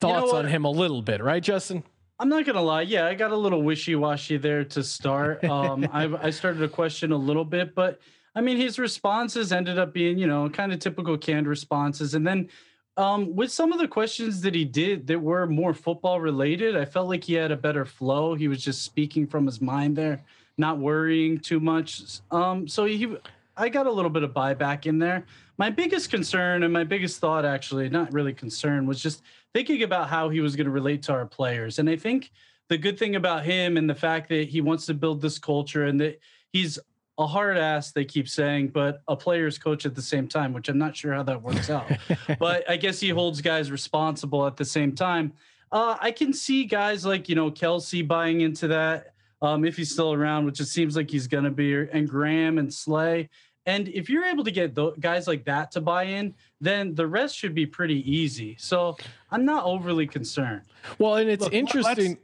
thoughts 0.00 0.26
you 0.26 0.32
know 0.32 0.38
on 0.38 0.46
him 0.46 0.64
a 0.64 0.70
little 0.70 1.02
bit, 1.02 1.22
right, 1.22 1.42
Justin? 1.42 1.84
I'm 2.18 2.28
not 2.28 2.44
gonna 2.44 2.62
lie. 2.62 2.82
Yeah, 2.82 3.06
I 3.06 3.14
got 3.14 3.30
a 3.30 3.36
little 3.36 3.62
wishy-washy 3.62 4.36
there 4.36 4.64
to 4.64 4.82
start. 4.82 5.42
Um, 5.50 5.88
I, 5.92 6.04
I 6.26 6.30
started 6.30 6.58
to 6.60 6.68
question 6.68 7.12
a 7.12 7.16
little 7.16 7.44
bit, 7.44 7.74
but 7.74 7.98
I 8.34 8.40
mean, 8.40 8.56
his 8.56 8.78
responses 8.78 9.52
ended 9.52 9.78
up 9.78 9.92
being, 9.92 10.18
you 10.18 10.26
know, 10.26 10.48
kind 10.48 10.72
of 10.72 10.78
typical 10.78 11.18
canned 11.18 11.48
responses. 11.48 12.14
And 12.14 12.26
then 12.26 12.48
um, 12.96 13.34
with 13.34 13.50
some 13.50 13.72
of 13.72 13.78
the 13.78 13.88
questions 13.88 14.40
that 14.42 14.54
he 14.54 14.64
did 14.64 15.06
that 15.08 15.20
were 15.20 15.46
more 15.46 15.74
football 15.74 16.20
related, 16.20 16.76
I 16.76 16.84
felt 16.84 17.08
like 17.08 17.24
he 17.24 17.34
had 17.34 17.50
a 17.50 17.56
better 17.56 17.84
flow. 17.84 18.34
He 18.34 18.48
was 18.48 18.62
just 18.62 18.82
speaking 18.82 19.26
from 19.26 19.46
his 19.46 19.60
mind 19.60 19.96
there, 19.96 20.22
not 20.58 20.78
worrying 20.78 21.38
too 21.38 21.60
much. 21.60 22.02
Um, 22.30 22.68
so 22.68 22.84
he, 22.84 23.16
I 23.60 23.68
got 23.68 23.86
a 23.86 23.92
little 23.92 24.10
bit 24.10 24.22
of 24.22 24.32
buyback 24.32 24.86
in 24.86 24.98
there. 24.98 25.26
My 25.58 25.68
biggest 25.68 26.10
concern 26.10 26.62
and 26.62 26.72
my 26.72 26.82
biggest 26.82 27.20
thought, 27.20 27.44
actually, 27.44 27.90
not 27.90 28.10
really 28.10 28.32
concern, 28.32 28.86
was 28.86 29.02
just 29.02 29.22
thinking 29.52 29.82
about 29.82 30.08
how 30.08 30.30
he 30.30 30.40
was 30.40 30.56
going 30.56 30.64
to 30.64 30.70
relate 30.70 31.02
to 31.04 31.12
our 31.12 31.26
players. 31.26 31.78
And 31.78 31.88
I 31.88 31.96
think 31.96 32.30
the 32.70 32.78
good 32.78 32.98
thing 32.98 33.16
about 33.16 33.44
him 33.44 33.76
and 33.76 33.88
the 33.88 33.94
fact 33.94 34.30
that 34.30 34.48
he 34.48 34.62
wants 34.62 34.86
to 34.86 34.94
build 34.94 35.20
this 35.20 35.38
culture 35.38 35.84
and 35.84 36.00
that 36.00 36.20
he's 36.54 36.78
a 37.18 37.26
hard 37.26 37.58
ass, 37.58 37.92
they 37.92 38.06
keep 38.06 38.30
saying, 38.30 38.68
but 38.68 39.02
a 39.08 39.14
player's 39.14 39.58
coach 39.58 39.84
at 39.84 39.94
the 39.94 40.00
same 40.00 40.26
time, 40.26 40.54
which 40.54 40.70
I'm 40.70 40.78
not 40.78 40.96
sure 40.96 41.12
how 41.12 41.22
that 41.24 41.42
works 41.42 41.68
out. 41.68 41.92
but 42.38 42.68
I 42.68 42.78
guess 42.78 42.98
he 42.98 43.10
holds 43.10 43.42
guys 43.42 43.70
responsible 43.70 44.46
at 44.46 44.56
the 44.56 44.64
same 44.64 44.94
time. 44.94 45.34
Uh, 45.70 45.96
I 46.00 46.12
can 46.12 46.32
see 46.32 46.64
guys 46.64 47.04
like, 47.04 47.28
you 47.28 47.34
know, 47.34 47.50
Kelce 47.50 48.08
buying 48.08 48.40
into 48.40 48.68
that 48.68 49.12
um, 49.42 49.64
if 49.64 49.76
he's 49.76 49.90
still 49.90 50.12
around, 50.12 50.44
which 50.46 50.60
it 50.60 50.66
seems 50.66 50.96
like 50.96 51.10
he's 51.10 51.26
going 51.26 51.44
to 51.44 51.50
be, 51.50 51.74
and 51.74 52.08
Graham 52.08 52.58
and 52.58 52.72
Slay. 52.72 53.28
And 53.66 53.88
if 53.88 54.08
you're 54.08 54.24
able 54.24 54.44
to 54.44 54.50
get 54.50 54.76
guys 55.00 55.26
like 55.26 55.44
that 55.44 55.70
to 55.72 55.80
buy 55.80 56.04
in, 56.04 56.34
then 56.60 56.94
the 56.94 57.06
rest 57.06 57.36
should 57.36 57.54
be 57.54 57.66
pretty 57.66 58.10
easy. 58.10 58.56
So 58.58 58.96
I'm 59.30 59.44
not 59.44 59.64
overly 59.64 60.06
concerned. 60.06 60.62
Well, 60.98 61.16
and 61.16 61.28
it's 61.28 61.44
Look, 61.44 61.52
interesting. 61.52 62.18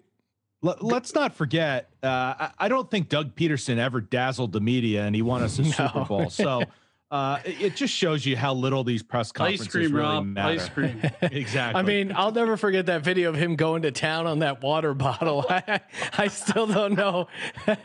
Let's, 0.62 0.83
let's 0.83 1.15
not 1.15 1.35
forget. 1.35 1.91
Uh, 2.03 2.06
I, 2.06 2.50
I, 2.59 2.69
don't 2.69 2.91
think 2.91 3.09
Doug 3.09 3.37
Pederson 3.37 3.77
ever 3.77 4.00
dazzled 4.00 4.53
the 4.53 4.61
media, 4.61 5.05
and 5.05 5.15
he 5.15 5.23
won 5.23 5.43
us 5.43 5.59
a 5.59 5.62
no. 5.65 5.71
Super 5.71 6.05
Bowl. 6.05 6.31
So. 6.31 6.62
Uh, 7.09 7.39
it 7.45 7.77
just 7.77 7.95
shows 7.95 8.27
you 8.27 8.37
how 8.37 8.53
little 8.53 8.83
these 8.83 9.03
press 9.03 9.31
conferences 9.31 9.69
Ice 9.69 9.73
cream, 9.73 9.95
really 9.95 10.05
Rob. 10.05 10.27
matter. 10.27 10.49
Ice 10.49 10.69
cream. 10.69 11.01
exactly. 11.23 11.79
I 11.79 11.83
mean, 11.83 12.13
I'll 12.13 12.33
never 12.33 12.57
forget 12.57 12.87
that 12.87 13.03
video 13.03 13.29
of 13.29 13.37
him 13.37 13.55
going 13.55 13.83
to 13.83 13.93
town 13.93 14.27
on 14.27 14.41
that 14.41 14.61
water 14.61 14.93
bottle. 14.93 15.47
I, 15.49 15.81
I 16.19 16.27
still 16.27 16.67
don't 16.67 16.95
know. 16.95 17.29
you 17.69 17.77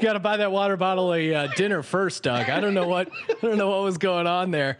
got 0.00 0.12
to 0.12 0.20
buy 0.20 0.36
that 0.36 0.52
water 0.52 0.76
bottle 0.76 1.12
a 1.12 1.34
uh, 1.34 1.46
dinner 1.56 1.82
first, 1.82 2.22
Doug. 2.22 2.48
I 2.48 2.60
don't 2.60 2.74
know 2.74 2.86
what 2.86 3.10
I 3.28 3.34
don't 3.42 3.58
know 3.58 3.70
what 3.70 3.82
was 3.82 3.98
going 3.98 4.28
on 4.28 4.52
there. 4.52 4.78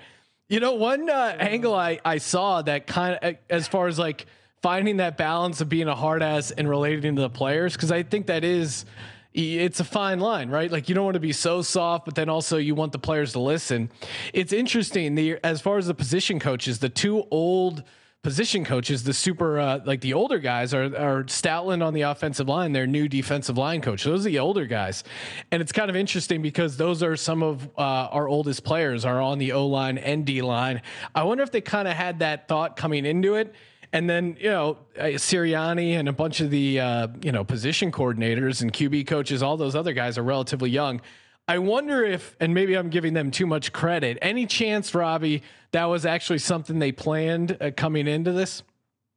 You 0.49 0.61
know, 0.61 0.75
one 0.75 1.11
uh, 1.11 1.37
angle 1.41 1.75
I 1.75 1.99
I 2.05 2.19
saw 2.19 2.63
that 2.63 2.87
kind 2.87 3.19
of 3.21 3.37
as 3.51 3.67
far 3.67 3.89
as 3.89 3.99
like 3.99 4.27
finding 4.63 4.99
that 4.99 5.17
balance 5.17 5.61
of 5.61 5.69
being 5.69 5.89
a 5.89 5.97
hard 5.97 6.23
ass 6.23 6.53
and 6.53 6.69
relating 6.69 7.17
to 7.17 7.23
the 7.23 7.29
players 7.29 7.73
because 7.73 7.91
I 7.91 8.05
think 8.05 8.29
that 8.29 8.45
is 8.45 8.85
it's 9.35 9.81
a 9.81 9.85
fine 9.85 10.21
line, 10.21 10.49
right? 10.49 10.71
Like 10.71 10.89
you 10.89 10.95
don't 10.95 11.05
want 11.05 11.15
to 11.15 11.21
be 11.21 11.33
so 11.33 11.61
soft, 11.61 12.05
but 12.05 12.15
then 12.15 12.29
also 12.29 12.57
you 12.57 12.75
want 12.75 12.93
the 12.93 13.01
players 13.01 13.33
to 13.33 13.41
listen. 13.41 13.91
It's 14.33 14.53
interesting. 14.53 15.17
The 15.17 15.39
as 15.45 15.61
far 15.61 15.77
as 15.79 15.89
the 15.89 15.95
position 15.95 16.39
coaches, 16.39 16.79
the 16.79 16.89
two 16.89 17.25
old 17.31 17.83
position 18.23 18.65
coaches, 18.65 19.03
the 19.03 19.13
super 19.13 19.59
uh, 19.59 19.81
like 19.85 20.01
the 20.01 20.15
older 20.15 20.39
guys 20.39 20.73
are 20.73 20.85
are 20.85 21.25
Stoutland 21.25 21.85
on 21.85 21.95
the 21.95 22.03
offensive 22.03 22.49
line, 22.49 22.73
their 22.73 22.87
new 22.87 23.09
defensive 23.09 23.59
line 23.59 23.81
coach. 23.81 24.05
Those 24.05 24.25
are 24.25 24.31
the 24.31 24.39
older 24.39 24.67
guys, 24.67 25.03
and 25.51 25.61
it's 25.61 25.73
kind 25.73 25.91
of 25.91 25.97
interesting 25.97 26.41
because 26.41 26.77
those 26.77 27.03
are 27.03 27.17
some 27.17 27.43
of 27.43 27.69
uh, 27.77 28.09
our 28.13 28.29
oldest 28.29 28.63
players 28.63 29.05
are 29.05 29.21
on 29.21 29.39
the 29.39 29.51
O 29.51 29.67
line 29.67 29.99
and 29.99 30.25
D 30.25 30.43
line. 30.43 30.81
I 31.13 31.25
wonder 31.25 31.43
if 31.43 31.51
they 31.51 31.61
kind 31.61 31.89
of 31.89 31.95
had 31.95 32.21
that 32.21 32.47
thought 32.47 32.77
coming 32.77 33.05
into 33.05 33.35
it 33.35 33.53
and 33.95 34.11
then, 34.11 34.37
you 34.41 34.51
know, 34.51 34.77
uh, 34.99 35.05
Sirianni 35.05 35.93
and 35.93 36.09
a 36.09 36.13
bunch 36.13 36.41
of 36.41 36.51
the, 36.51 36.81
uh, 36.81 37.07
you 37.23 37.31
know, 37.31 37.45
position 37.45 37.93
coordinators 37.93 38.61
and 38.61 38.73
QB 38.73 39.07
coaches, 39.07 39.41
all 39.41 39.57
those 39.57 39.77
other 39.77 39.93
guys 39.93 40.19
are 40.19 40.25
relatively 40.25 40.69
young. 40.69 41.01
I 41.47 41.59
wonder 41.59 42.03
if, 42.03 42.37
and 42.41 42.53
maybe 42.53 42.75
I'm 42.75 42.91
giving 42.91 43.15
them 43.15 43.31
too 43.31 43.47
much 43.47 43.73
credit, 43.73 44.19
any 44.21 44.47
chance, 44.47 44.93
Robbie, 44.97 45.45
that 45.71 45.85
was 45.85 46.05
actually 46.05 46.41
something 46.41 46.81
they 46.81 46.91
planned 46.91 47.57
uh, 47.61 47.71
coming 47.77 48.09
into 48.09 48.33
this? 48.33 48.65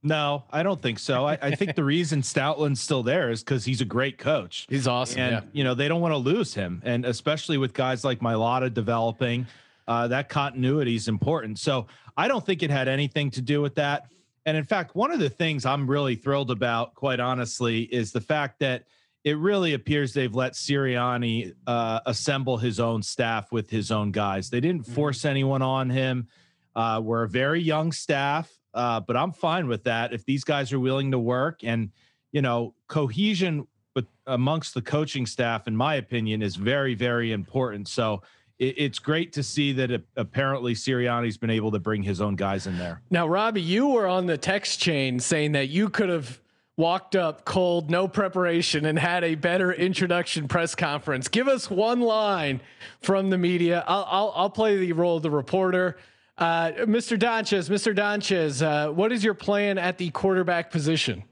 No, 0.03 0.43
I 0.51 0.61
don't 0.61 0.79
think 0.79 0.99
so. 0.99 1.25
I, 1.25 1.39
I 1.41 1.55
think 1.55 1.75
the 1.75 1.83
reason 1.95 2.21
Stoutland's 2.21 2.79
still 2.79 3.01
there 3.01 3.31
is 3.31 3.43
because 3.43 3.65
he's 3.65 3.81
a 3.81 3.85
great 3.85 4.19
coach. 4.19 4.67
He's 4.69 4.87
awesome. 4.87 5.21
And, 5.21 5.31
yeah. 5.31 5.41
you 5.53 5.63
know, 5.63 5.73
they 5.73 5.87
don't 5.87 6.01
want 6.01 6.13
to 6.13 6.17
lose 6.17 6.53
him. 6.53 6.83
And 6.85 7.03
especially 7.03 7.57
with 7.57 7.73
guys 7.73 8.05
like 8.05 8.19
Mailata 8.19 8.71
developing, 8.71 9.47
uh, 9.87 10.07
that 10.09 10.29
continuity 10.29 10.95
is 10.95 11.07
important. 11.07 11.57
So 11.57 11.87
I 12.15 12.27
don't 12.27 12.45
think 12.45 12.61
it 12.61 12.69
had 12.69 12.87
anything 12.87 13.31
to 13.31 13.41
do 13.41 13.59
with 13.59 13.73
that. 13.75 14.11
And 14.47 14.55
in 14.55 14.63
fact, 14.63 14.95
one 14.95 15.11
of 15.11 15.19
the 15.19 15.29
things 15.29 15.65
I'm 15.65 15.89
really 15.89 16.15
thrilled 16.15 16.51
about, 16.51 16.95
quite 16.95 17.19
honestly, 17.19 17.81
is 17.81 18.13
the 18.13 18.21
fact 18.21 18.59
that 18.59 18.85
it 19.25 19.37
really 19.37 19.73
appears 19.73 20.13
they've 20.13 20.33
let 20.33 20.53
Sirianni 20.53 21.53
uh, 21.67 21.99
assemble 22.05 22.55
his 22.55 22.79
own 22.79 23.03
staff 23.03 23.51
with 23.51 23.69
his 23.69 23.91
own 23.91 24.13
guys. 24.13 24.49
They 24.49 24.61
didn't 24.61 24.87
force 24.87 25.25
anyone 25.25 25.61
on 25.61 25.89
him. 25.89 26.29
Uh, 26.77 27.01
we're 27.03 27.23
a 27.23 27.27
very 27.27 27.61
young 27.61 27.91
staff, 27.91 28.49
uh, 28.73 29.01
but 29.01 29.17
I'm 29.17 29.33
fine 29.33 29.67
with 29.67 29.83
that 29.83 30.13
if 30.13 30.23
these 30.23 30.45
guys 30.45 30.71
are 30.71 30.79
willing 30.79 31.11
to 31.11 31.19
work. 31.19 31.65
And 31.65 31.91
you 32.31 32.41
know, 32.41 32.73
cohesion 32.87 33.67
with 33.95 34.05
amongst 34.27 34.75
the 34.75 34.81
coaching 34.81 35.25
staff, 35.25 35.67
in 35.67 35.75
my 35.75 35.95
opinion, 35.95 36.41
is 36.41 36.55
very, 36.55 36.95
very 36.95 37.33
important. 37.33 37.89
So 37.89 38.21
it, 38.59 38.75
it's 38.77 38.99
great 38.99 39.33
to 39.33 39.43
see 39.43 39.73
that 39.73 39.91
it, 39.91 40.05
apparently 40.15 40.73
Sirianni's 40.73 41.37
been 41.37 41.49
able 41.49 41.71
to 41.71 41.79
bring 41.79 42.03
his 42.03 42.21
own 42.21 42.35
guys 42.35 42.67
in 42.67 42.77
there. 42.77 43.01
Now, 43.09 43.27
Robbie, 43.27 43.61
you 43.61 43.87
were 43.87 44.07
on 44.07 44.25
the 44.25 44.37
text 44.37 44.79
chain 44.79 45.19
saying 45.19 45.53
that 45.53 45.69
you 45.69 45.89
could 45.89 46.09
have 46.09 46.39
walked 46.75 47.15
up 47.15 47.43
cold, 47.43 47.89
no 47.89 48.07
preparation, 48.07 48.85
and 48.85 48.99
had 48.99 49.23
a 49.23 49.35
better 49.35 49.73
introduction 49.73 50.47
press 50.47 50.75
conference. 50.75 51.27
Give 51.27 51.47
us 51.47 51.69
one 51.69 52.01
line 52.01 52.61
from 53.01 53.29
the 53.29 53.37
media. 53.37 53.83
I'll 53.87 54.07
I'll, 54.09 54.33
I'll 54.35 54.49
play 54.49 54.77
the 54.77 54.93
role 54.93 55.17
of 55.17 55.23
the 55.23 55.31
reporter. 55.31 55.97
Uh, 56.37 56.71
Mr. 56.81 57.17
Donchez, 57.17 57.67
Mr. 57.67 57.95
Donchez, 57.95 58.61
uh, 58.61 58.89
what 58.89 59.11
is 59.11 59.23
your 59.23 59.33
plan 59.33 59.79
at 59.79 59.97
the 59.97 60.11
quarterback 60.11 60.69
position? 60.69 61.23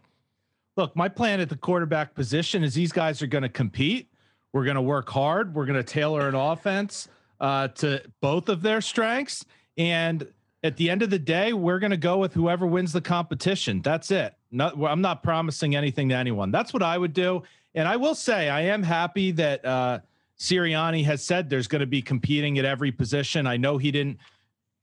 Look, 0.77 0.96
my 0.96 1.10
plan 1.10 1.39
at 1.39 1.50
the 1.50 1.55
quarterback 1.55 2.15
position 2.15 2.63
is 2.63 2.74
these 2.74 2.91
guys 2.91 3.22
are 3.22 3.27
going 3.27 3.44
to 3.44 3.50
compete. 3.50 4.10
We're 4.55 4.63
going 4.63 4.75
to 4.75 4.81
work 4.81 5.09
hard. 5.09 5.53
We're 5.53 5.65
going 5.65 5.75
to 5.75 5.83
tailor 5.83 6.29
an 6.29 6.33
offense 6.33 7.09
uh, 7.41 7.67
to 7.67 8.01
both 8.21 8.47
of 8.47 8.62
their 8.62 8.79
strengths. 8.79 9.43
And 9.77 10.25
at 10.63 10.77
the 10.77 10.89
end 10.89 11.01
of 11.01 11.09
the 11.09 11.19
day, 11.19 11.51
we're 11.51 11.79
going 11.79 11.91
to 11.91 11.97
go 11.97 12.19
with 12.19 12.33
whoever 12.33 12.65
wins 12.65 12.93
the 12.93 13.01
competition. 13.01 13.81
That's 13.81 14.12
it. 14.12 14.33
Not, 14.51 14.81
I'm 14.81 15.01
not 15.01 15.24
promising 15.24 15.75
anything 15.75 16.07
to 16.07 16.15
anyone. 16.15 16.51
That's 16.51 16.71
what 16.71 16.83
I 16.83 16.97
would 16.97 17.12
do. 17.12 17.43
And 17.74 17.85
I 17.85 17.97
will 17.97 18.15
say, 18.15 18.47
I 18.47 18.62
am 18.62 18.81
happy 18.81 19.31
that 19.31 19.65
uh, 19.65 20.00
Sirianni 20.39 21.03
has 21.03 21.21
said 21.21 21.50
there's 21.50 21.67
going 21.67 21.81
to 21.81 21.85
be 21.85 22.01
competing 22.01 22.57
at 22.57 22.63
every 22.63 22.93
position. 22.93 23.47
I 23.47 23.57
know 23.57 23.77
he 23.77 23.91
didn't 23.91 24.19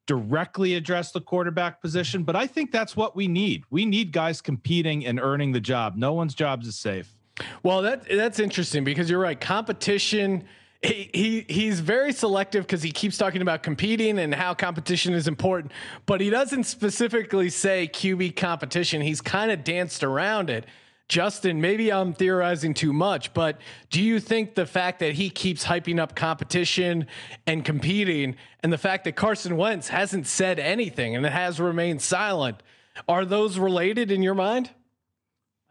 directly 0.07 0.75
address 0.75 1.13
the 1.13 1.21
quarterback 1.23 1.81
position, 1.81 2.25
but 2.25 2.37
I 2.37 2.47
think 2.47 2.73
that's 2.73 2.95
what 2.95 3.17
we 3.17 3.27
need. 3.27 3.65
We 3.71 3.87
need 3.87 4.13
guys 4.13 4.43
competing 4.43 5.07
and 5.07 5.19
earning 5.19 5.53
the 5.53 5.61
job. 5.61 5.97
No 5.97 6.13
one's 6.13 6.35
jobs 6.35 6.69
is 6.69 6.77
safe. 6.77 7.17
Well, 7.63 7.83
that 7.83 8.09
that's 8.09 8.39
interesting 8.39 8.85
because 8.85 9.09
you're 9.09 9.21
right. 9.21 9.41
Competition. 9.41 10.45
He, 10.83 11.11
he 11.15 11.47
he's 11.49 11.79
very 11.79 12.13
selective 12.13 12.65
because 12.67 12.83
he 12.83 12.91
keeps 12.91 13.17
talking 13.17 13.41
about 13.41 13.63
competing 13.63 14.19
and 14.19 14.35
how 14.35 14.53
competition 14.53 15.15
is 15.15 15.29
important, 15.29 15.73
but 16.07 16.21
he 16.21 16.29
doesn't 16.29 16.65
specifically 16.65 17.51
say 17.51 17.89
QB 17.93 18.35
competition. 18.35 19.01
He's 19.01 19.21
kind 19.21 19.53
of 19.53 19.63
danced 19.63 20.03
around 20.03 20.51
it. 20.51 20.67
Justin, 21.09 21.61
maybe 21.61 21.93
I'm 21.93 22.15
theorizing 22.15 22.75
too 22.75 22.93
much, 22.93 23.35
but 23.35 23.59
do 23.91 24.03
you 24.03 24.19
think 24.19 24.55
the 24.55 24.65
fact 24.65 24.99
that 25.01 25.13
he 25.13 25.29
keeps 25.31 25.65
hyping 25.65 26.01
up 26.01 26.17
competition 26.17 27.07
and 27.47 27.65
competing 27.65 28.37
and 28.63 28.73
the 28.73 28.79
fact 28.79 29.05
that 29.05 29.15
Carson 29.15 29.57
Wentz 29.57 29.89
hasn't 29.89 30.27
said 30.27 30.59
anything 30.59 31.15
and 31.15 31.27
has 31.27 31.61
remained 31.61 32.01
silent, 32.01 32.63
are 33.09 33.25
those 33.25 33.59
related 33.59 34.11
in 34.11 34.23
your 34.23 34.35
mind? 34.35 34.71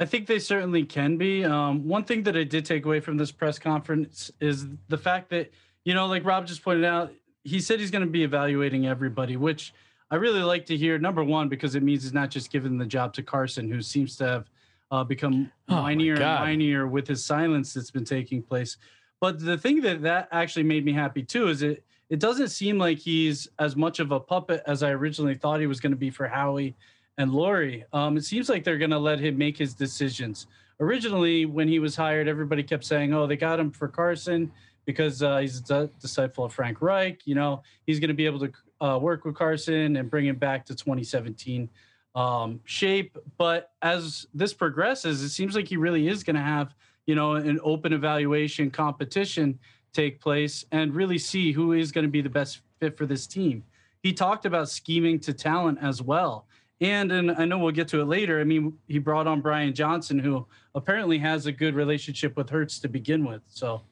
I 0.01 0.05
think 0.05 0.25
they 0.25 0.39
certainly 0.39 0.84
can 0.84 1.17
be. 1.17 1.46
Um, 1.46 1.88
one 1.88 2.03
thing 2.03 2.24
that 2.24 2.36
I 2.36 2.43
did 2.43 2.65
take 2.65 2.86
away 2.86 3.01
from 3.01 3.17
this 3.17 3.31
press 3.31 3.60
conference 3.60 4.31
is 4.39 4.65
the 4.88 4.98
fact 4.98 5.29
that, 5.29 5.51
you 5.86 5.93
know, 5.93 6.08
like 6.08 6.25
Rob 6.25 6.48
just 6.48 6.63
pointed 6.63 6.86
out, 6.86 7.13
he 7.43 7.60
said 7.60 7.79
he's 7.79 7.91
going 7.91 8.03
to 8.03 8.10
be 8.10 8.24
evaluating 8.24 8.88
everybody, 8.88 9.38
which 9.38 9.75
I 10.10 10.15
really 10.15 10.41
like 10.41 10.65
to 10.65 10.75
hear. 10.75 10.98
Number 10.98 11.24
one, 11.24 11.50
because 11.50 11.75
it 11.75 11.84
means 11.84 12.01
he's 12.01 12.13
not 12.13 12.31
just 12.31 12.51
giving 12.51 12.79
the 12.79 12.86
job 12.86 13.13
to 13.13 13.22
Carson, 13.22 13.70
who 13.70 13.84
seems 13.84 14.15
to 14.15 14.25
have 14.25 14.50
uh, 14.89 15.03
become 15.03 15.51
oh 15.70 15.75
whinier 15.75 16.20
and 16.20 16.60
whinier 16.60 16.89
with 16.89 17.08
his 17.08 17.24
silence 17.24 17.75
that's 17.75 17.91
been 17.91 18.03
taking 18.03 18.41
place. 18.41 18.77
But 19.20 19.39
the 19.39 19.55
thing 19.55 19.81
that 19.81 20.01
that 20.01 20.29
actually 20.31 20.63
made 20.63 20.84
me 20.84 20.93
happy 20.93 21.22
too 21.22 21.48
is 21.48 21.62
it 21.62 21.84
it 22.10 22.17
doesn't 22.17 22.48
seem 22.48 22.79
like 22.79 22.98
he's 22.98 23.48
as 23.60 23.75
much 23.75 24.00
of 24.00 24.12
a 24.12 24.20
puppet 24.20 24.63
as 24.65 24.81
I 24.81 24.89
originally 24.89 25.36
thought 25.36 25.60
he 25.60 25.67
was 25.67 25.79
going 25.79 25.91
to 25.91 25.98
be 25.98 26.10
for 26.10 26.27
Howie 26.27 26.75
and 27.22 27.32
Lurie. 27.32 27.84
Um, 27.94 28.18
it 28.18 28.25
seems 28.25 28.50
like 28.50 28.63
they're 28.63 28.78
going 28.78 28.92
to 28.92 29.00
let 29.00 29.20
him 29.20 29.38
make 29.38 29.58
his 29.58 29.74
decisions. 29.74 30.48
Originally, 30.80 31.46
when 31.46 31.68
he 31.68 31.80
was 31.80 31.96
hired, 31.96 32.28
everybody 32.28 32.63
kept 32.63 32.84
saying, 32.84 33.13
"Oh, 33.13 33.28
they 33.28 33.38
got 33.38 33.60
him 33.60 33.72
for 33.72 33.88
Carson." 33.88 34.51
Because 34.86 35.22
uh, 35.22 35.38
he's 35.38 35.70
a 35.70 35.90
disciple 36.01 36.44
of 36.44 36.54
Frank 36.54 36.82
Reich, 36.82 37.22
you 37.25 37.36
know, 37.36 37.62
he's 37.86 38.00
going 38.00 38.08
to 38.08 38.16
be 38.16 38.25
able 38.25 38.40
to 38.40 38.51
uh, 38.84 38.98
work 38.98 39.24
with 39.25 39.36
Carson 39.36 39.96
and 39.96 40.10
bring 40.10 40.25
him 40.25 40.38
back 40.38 40.66
to 40.66 40.75
2017 40.75 41.70
um, 42.16 42.60
shape. 42.66 43.16
But 43.38 43.74
as 43.84 44.25
this 44.34 44.56
progresses, 44.56 45.22
it 45.22 45.30
seems 45.30 45.56
like 45.56 45.68
he 45.68 45.78
really 45.78 46.08
is 46.08 46.24
going 46.24 46.36
to 46.36 46.42
have, 46.42 46.74
you 47.06 47.13
know, 47.13 47.36
an 47.36 47.60
open 47.63 47.94
evaluation 47.94 48.72
competition 48.72 49.60
take 49.94 50.20
place 50.20 50.66
and 50.72 50.96
really 50.96 51.20
see 51.20 51.51
who 51.51 51.74
is 51.74 51.92
going 51.92 52.06
to 52.06 52.12
be 52.12 52.22
the 52.22 52.30
best 52.30 52.62
fit 52.80 52.98
for 52.98 53.06
this 53.06 53.28
team. 53.28 53.63
He 54.01 54.13
talked 54.13 54.48
about 54.48 54.68
scheming 54.68 55.20
to 55.20 55.34
talent 55.34 55.78
as 55.80 56.01
well. 56.01 56.48
And, 56.81 57.11
and 57.11 57.31
I 57.31 57.45
know 57.45 57.59
we'll 57.59 57.71
get 57.71 57.88
to 57.89 58.01
it 58.01 58.05
later. 58.05 58.41
I 58.41 58.43
mean, 58.43 58.73
he 58.88 58.97
brought 58.97 59.27
on 59.27 59.39
Brian 59.39 59.73
Johnson, 59.73 60.19
who 60.19 60.45
apparently 60.75 61.19
has 61.19 61.45
a 61.45 61.51
good 61.51 61.75
relationship 61.75 62.35
with 62.35 62.50
Hurts 62.50 62.79
to 62.79 62.89
begin 62.89 63.23
with. 63.23 63.43
So, 63.47 63.83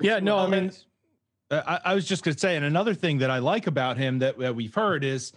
yeah, 0.00 0.18
no, 0.18 0.38
I 0.38 0.46
mean, 0.46 0.72
I, 1.50 1.80
I 1.84 1.94
was 1.94 2.06
just 2.06 2.24
going 2.24 2.34
to 2.34 2.40
say, 2.40 2.56
and 2.56 2.64
another 2.64 2.94
thing 2.94 3.18
that 3.18 3.30
I 3.30 3.38
like 3.38 3.66
about 3.66 3.98
him 3.98 4.18
that, 4.20 4.38
that 4.38 4.56
we've 4.56 4.74
heard 4.74 5.04
is 5.04 5.32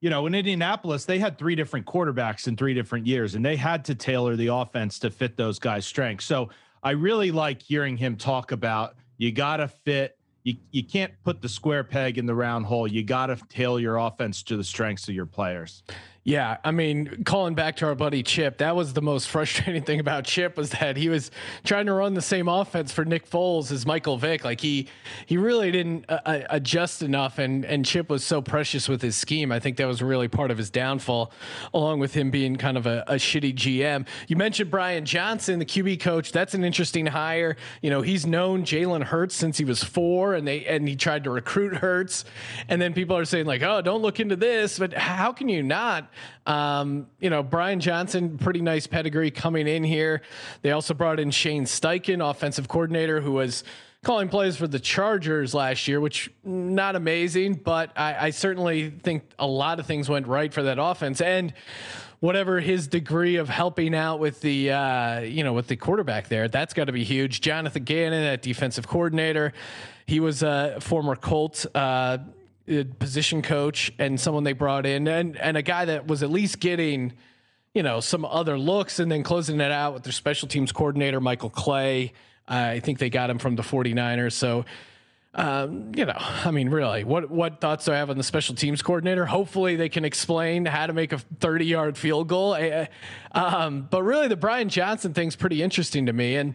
you 0.00 0.10
know, 0.10 0.26
in 0.26 0.34
Indianapolis, 0.34 1.04
they 1.04 1.18
had 1.18 1.38
three 1.38 1.56
different 1.56 1.86
quarterbacks 1.86 2.46
in 2.46 2.56
three 2.56 2.74
different 2.74 3.06
years, 3.06 3.34
and 3.34 3.44
they 3.44 3.56
had 3.56 3.84
to 3.86 3.94
tailor 3.94 4.36
the 4.36 4.46
offense 4.48 4.98
to 5.00 5.10
fit 5.10 5.36
those 5.36 5.58
guys' 5.58 5.86
strengths. 5.86 6.24
So 6.24 6.50
I 6.82 6.92
really 6.92 7.32
like 7.32 7.60
hearing 7.60 7.96
him 7.96 8.16
talk 8.16 8.52
about 8.52 8.94
you 9.16 9.32
got 9.32 9.56
to 9.56 9.68
fit. 9.68 10.16
You, 10.44 10.54
you 10.70 10.84
can't 10.84 11.12
put 11.24 11.42
the 11.42 11.48
square 11.48 11.82
peg 11.82 12.16
in 12.16 12.26
the 12.26 12.34
round 12.34 12.66
hole. 12.66 12.86
You 12.86 13.02
got 13.02 13.26
to 13.26 13.36
tailor 13.48 13.80
your 13.80 13.96
offense 13.96 14.44
to 14.44 14.56
the 14.56 14.62
strengths 14.62 15.08
of 15.08 15.14
your 15.14 15.26
players. 15.26 15.82
Yeah, 16.24 16.58
I 16.62 16.72
mean, 16.72 17.24
calling 17.24 17.54
back 17.54 17.76
to 17.76 17.86
our 17.86 17.94
buddy 17.94 18.22
Chip, 18.22 18.58
that 18.58 18.76
was 18.76 18.92
the 18.92 19.00
most 19.00 19.28
frustrating 19.30 19.82
thing 19.82 19.98
about 19.98 20.24
Chip 20.24 20.58
was 20.58 20.70
that 20.70 20.98
he 20.98 21.08
was 21.08 21.30
trying 21.64 21.86
to 21.86 21.94
run 21.94 22.12
the 22.12 22.20
same 22.20 22.48
offense 22.48 22.92
for 22.92 23.04
Nick 23.04 23.28
Foles 23.30 23.72
as 23.72 23.86
Michael 23.86 24.18
Vick. 24.18 24.44
Like 24.44 24.60
he 24.60 24.88
he 25.24 25.38
really 25.38 25.70
didn't 25.70 26.04
uh, 26.08 26.20
uh, 26.26 26.40
adjust 26.50 27.02
enough, 27.02 27.38
and 27.38 27.64
and 27.64 27.86
Chip 27.86 28.10
was 28.10 28.24
so 28.24 28.42
precious 28.42 28.88
with 28.90 29.00
his 29.00 29.16
scheme. 29.16 29.50
I 29.50 29.58
think 29.58 29.78
that 29.78 29.86
was 29.86 30.02
really 30.02 30.28
part 30.28 30.50
of 30.50 30.58
his 30.58 30.68
downfall, 30.68 31.32
along 31.72 32.00
with 32.00 32.12
him 32.12 32.30
being 32.30 32.56
kind 32.56 32.76
of 32.76 32.86
a, 32.86 33.04
a 33.06 33.14
shitty 33.14 33.54
GM. 33.54 34.06
You 34.26 34.36
mentioned 34.36 34.70
Brian 34.70 35.06
Johnson, 35.06 35.58
the 35.58 35.64
QB 35.64 36.00
coach. 36.00 36.30
That's 36.32 36.52
an 36.52 36.62
interesting 36.62 37.06
hire. 37.06 37.56
You 37.80 37.88
know, 37.88 38.02
he's 38.02 38.26
known 38.26 38.64
Jalen 38.64 39.04
Hurts 39.04 39.34
since 39.34 39.56
he 39.56 39.64
was 39.64 39.82
four, 39.82 40.34
and 40.34 40.46
they 40.46 40.66
and 40.66 40.86
he 40.86 40.94
tried 40.94 41.24
to 41.24 41.30
recruit 41.30 41.74
Hurts, 41.76 42.26
and 42.68 42.82
then 42.82 42.92
people 42.92 43.16
are 43.16 43.24
saying 43.24 43.46
like, 43.46 43.62
oh, 43.62 43.80
don't 43.80 44.02
look 44.02 44.20
into 44.20 44.36
this, 44.36 44.78
but 44.78 44.92
how 44.92 45.32
can 45.32 45.48
you 45.48 45.62
not? 45.62 46.07
Um, 46.46 47.06
you 47.20 47.30
know, 47.30 47.42
Brian 47.42 47.80
Johnson, 47.80 48.38
pretty 48.38 48.60
nice 48.60 48.86
pedigree 48.86 49.30
coming 49.30 49.68
in 49.68 49.84
here. 49.84 50.22
They 50.62 50.72
also 50.72 50.94
brought 50.94 51.20
in 51.20 51.30
Shane 51.30 51.64
Steichen, 51.64 52.28
offensive 52.28 52.68
coordinator, 52.68 53.20
who 53.20 53.32
was 53.32 53.64
calling 54.02 54.28
plays 54.28 54.56
for 54.56 54.68
the 54.68 54.78
Chargers 54.78 55.54
last 55.54 55.88
year, 55.88 56.00
which 56.00 56.30
not 56.44 56.96
amazing, 56.96 57.54
but 57.54 57.90
I, 57.96 58.26
I 58.26 58.30
certainly 58.30 58.90
think 58.90 59.24
a 59.38 59.46
lot 59.46 59.80
of 59.80 59.86
things 59.86 60.08
went 60.08 60.26
right 60.26 60.52
for 60.52 60.62
that 60.64 60.78
offense. 60.78 61.20
And 61.20 61.52
whatever 62.20 62.60
his 62.60 62.88
degree 62.88 63.36
of 63.36 63.48
helping 63.48 63.94
out 63.94 64.18
with 64.18 64.40
the 64.40 64.72
uh, 64.72 65.20
you 65.20 65.44
know 65.44 65.52
with 65.52 65.68
the 65.68 65.76
quarterback 65.76 66.28
there, 66.28 66.48
that's 66.48 66.74
got 66.74 66.84
to 66.84 66.92
be 66.92 67.04
huge. 67.04 67.40
Jonathan 67.40 67.84
Gannon, 67.84 68.22
that 68.24 68.42
defensive 68.42 68.86
coordinator, 68.86 69.52
he 70.06 70.20
was 70.20 70.42
a 70.42 70.78
former 70.80 71.16
Colt. 71.16 71.66
Uh, 71.74 72.18
position 72.98 73.42
coach 73.42 73.92
and 73.98 74.20
someone 74.20 74.44
they 74.44 74.52
brought 74.52 74.86
in 74.86 75.08
and 75.08 75.36
and 75.38 75.56
a 75.56 75.62
guy 75.62 75.84
that 75.84 76.06
was 76.06 76.22
at 76.22 76.30
least 76.30 76.60
getting 76.60 77.12
you 77.74 77.82
know 77.82 78.00
some 78.00 78.24
other 78.24 78.58
looks 78.58 78.98
and 78.98 79.10
then 79.10 79.22
closing 79.22 79.60
it 79.60 79.72
out 79.72 79.94
with 79.94 80.02
their 80.02 80.12
special 80.12 80.48
teams 80.48 80.72
coordinator 80.72 81.20
Michael 81.20 81.50
Clay. 81.50 82.12
I 82.46 82.80
think 82.80 82.98
they 82.98 83.10
got 83.10 83.28
him 83.28 83.38
from 83.38 83.56
the 83.56 83.62
49ers. 83.62 84.32
So 84.32 84.64
um, 85.34 85.92
you 85.94 86.04
know, 86.04 86.16
I 86.16 86.50
mean, 86.50 86.68
really, 86.68 87.04
what 87.04 87.30
what 87.30 87.60
thoughts 87.60 87.84
do 87.84 87.92
I 87.92 87.96
have 87.96 88.10
on 88.10 88.16
the 88.16 88.22
special 88.24 88.54
teams 88.54 88.82
coordinator? 88.82 89.26
Hopefully, 89.26 89.76
they 89.76 89.88
can 89.88 90.04
explain 90.04 90.64
how 90.64 90.86
to 90.86 90.92
make 90.92 91.12
a 91.12 91.18
30 91.18 91.64
yard 91.64 91.98
field 91.98 92.28
goal. 92.28 92.56
Um, 93.32 93.86
but 93.90 94.02
really, 94.02 94.28
the 94.28 94.36
Brian 94.36 94.68
Johnson 94.68 95.14
thing's 95.14 95.36
pretty 95.36 95.62
interesting 95.62 96.06
to 96.06 96.12
me. 96.12 96.36
And 96.36 96.54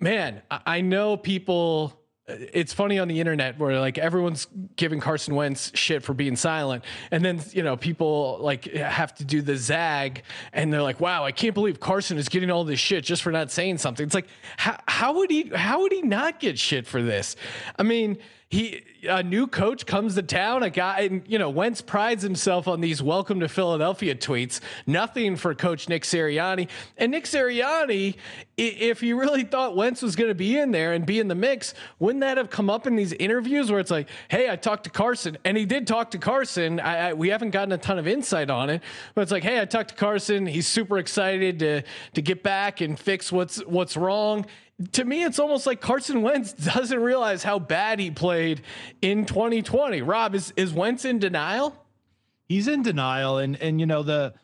man, 0.00 0.42
I 0.50 0.80
know 0.80 1.16
people 1.16 2.00
it's 2.28 2.72
funny 2.72 2.98
on 2.98 3.06
the 3.06 3.20
internet 3.20 3.56
where 3.58 3.78
like 3.78 3.98
everyone's 3.98 4.48
giving 4.74 4.98
Carson 4.98 5.34
Wentz 5.36 5.70
shit 5.74 6.02
for 6.02 6.12
being 6.12 6.34
silent, 6.34 6.84
and 7.12 7.24
then 7.24 7.40
you 7.52 7.62
know 7.62 7.76
people 7.76 8.38
like 8.40 8.64
have 8.72 9.14
to 9.16 9.24
do 9.24 9.42
the 9.42 9.56
zag, 9.56 10.22
and 10.52 10.72
they're 10.72 10.82
like, 10.82 11.00
"Wow, 11.00 11.24
I 11.24 11.30
can't 11.30 11.54
believe 11.54 11.78
Carson 11.78 12.18
is 12.18 12.28
getting 12.28 12.50
all 12.50 12.64
this 12.64 12.80
shit 12.80 13.04
just 13.04 13.22
for 13.22 13.30
not 13.30 13.52
saying 13.52 13.78
something." 13.78 14.04
It's 14.04 14.14
like, 14.14 14.26
how, 14.56 14.78
how 14.88 15.14
would 15.18 15.30
he 15.30 15.50
how 15.54 15.82
would 15.82 15.92
he 15.92 16.02
not 16.02 16.40
get 16.40 16.58
shit 16.58 16.86
for 16.86 17.00
this? 17.00 17.36
I 17.78 17.84
mean, 17.84 18.18
he 18.48 18.84
a 19.08 19.22
new 19.22 19.46
coach 19.46 19.86
comes 19.86 20.14
to 20.14 20.22
town, 20.22 20.62
a 20.62 20.70
guy, 20.70 21.00
and 21.00 21.22
you 21.26 21.38
know 21.38 21.50
Wentz 21.50 21.80
prides 21.80 22.22
himself 22.22 22.68
on 22.68 22.80
these 22.80 23.02
"Welcome 23.02 23.40
to 23.40 23.48
Philadelphia" 23.48 24.14
tweets. 24.14 24.60
Nothing 24.86 25.34
for 25.34 25.52
Coach 25.52 25.88
Nick 25.88 26.04
Sirianni, 26.04 26.68
and 26.96 27.10
Nick 27.10 27.24
Sirianni, 27.24 28.14
if 28.56 29.00
he 29.00 29.12
really 29.12 29.42
thought 29.42 29.74
Wentz 29.74 30.00
was 30.00 30.14
going 30.14 30.28
to 30.28 30.34
be 30.34 30.56
in 30.56 30.70
there 30.70 30.92
and 30.92 31.04
be 31.04 31.18
in 31.18 31.26
the 31.26 31.34
mix, 31.34 31.74
wouldn't 31.98 32.20
that 32.20 32.36
have 32.36 32.48
come 32.48 32.70
up 32.70 32.86
in 32.86 32.94
these 32.94 33.12
interviews 33.14 33.68
where 33.68 33.80
it's 33.80 33.90
like, 33.90 34.08
"Hey, 34.28 34.48
I 34.48 34.54
talked 34.54 34.84
to 34.84 34.90
Carson," 34.90 35.36
and 35.44 35.56
he 35.56 35.64
did 35.64 35.88
talk 35.88 36.12
to 36.12 36.18
Carson. 36.18 36.78
I, 36.78 37.08
I, 37.08 37.12
we 37.14 37.30
haven't 37.30 37.50
gotten 37.50 37.72
a 37.72 37.78
ton 37.78 37.98
of 37.98 38.06
insight 38.06 38.48
on 38.48 38.70
it, 38.70 38.80
but 39.16 39.22
it's 39.22 39.32
like, 39.32 39.42
"Hey, 39.42 39.60
I 39.60 39.64
talked 39.64 39.88
to 39.88 39.96
Carson. 39.96 40.46
He's 40.46 40.68
super 40.68 40.98
excited 40.98 41.58
to 41.58 41.82
to 42.14 42.22
get 42.22 42.44
back 42.44 42.80
and 42.80 42.96
fix 42.96 43.32
what's 43.32 43.58
what's 43.66 43.96
wrong." 43.96 44.46
To 44.92 45.04
me, 45.04 45.24
it's 45.24 45.38
almost 45.38 45.66
like 45.66 45.80
Carson 45.80 46.22
Wentz 46.22 46.52
doesn't 46.74 47.00
realize 47.00 47.42
how 47.42 47.58
bad 47.58 47.98
he 47.98 48.10
played 48.10 48.62
in 49.00 49.24
2020. 49.24 50.02
Rob, 50.02 50.34
is 50.34 50.52
is 50.56 50.72
Wentz 50.72 51.04
in 51.04 51.18
denial? 51.18 51.74
He's 52.48 52.68
in 52.68 52.82
denial, 52.82 53.38
and 53.38 53.60
and 53.60 53.80
you 53.80 53.86
know 53.86 54.02
the 54.02 54.34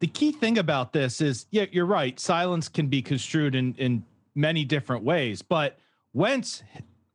the 0.00 0.06
key 0.06 0.32
thing 0.32 0.58
about 0.58 0.92
this 0.92 1.20
is, 1.20 1.46
yeah, 1.50 1.66
you're 1.70 1.86
right. 1.86 2.18
Silence 2.18 2.68
can 2.68 2.88
be 2.88 3.02
construed 3.02 3.54
in 3.54 3.74
in 3.74 4.04
many 4.34 4.64
different 4.64 5.04
ways, 5.04 5.42
but 5.42 5.78
Wentz 6.12 6.62